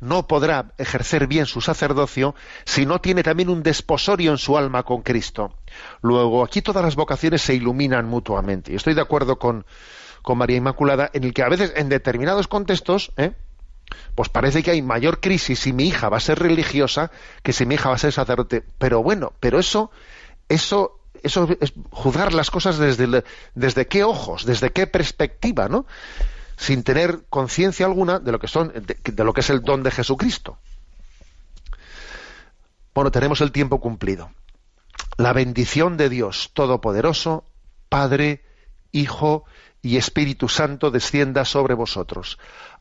[0.00, 4.82] no podrá ejercer bien su sacerdocio si no tiene también un desposorio en su alma
[4.82, 5.58] con Cristo.
[6.02, 8.72] Luego, aquí todas las vocaciones se iluminan mutuamente.
[8.72, 9.66] Y estoy de acuerdo con,
[10.22, 13.32] con María Inmaculada en el que a veces, en determinados contextos, ¿eh?
[14.14, 17.10] Pues parece que hay mayor crisis si mi hija va a ser religiosa
[17.42, 18.64] que si mi hija va a ser sacerdote.
[18.78, 19.90] Pero bueno, pero eso,
[20.48, 23.24] eso, eso es juzgar las cosas desde,
[23.54, 25.86] desde qué ojos, desde qué perspectiva, ¿no?
[26.56, 29.90] sin tener conciencia alguna de lo que son de lo que es el don de
[29.90, 30.58] Jesucristo.
[32.94, 34.30] Bueno, tenemos el tiempo cumplido.
[35.18, 37.44] La bendición de Dios Todopoderoso,
[37.88, 38.42] Padre,
[38.90, 39.44] Hijo
[39.82, 42.38] y Espíritu Santo descienda sobre vosotros.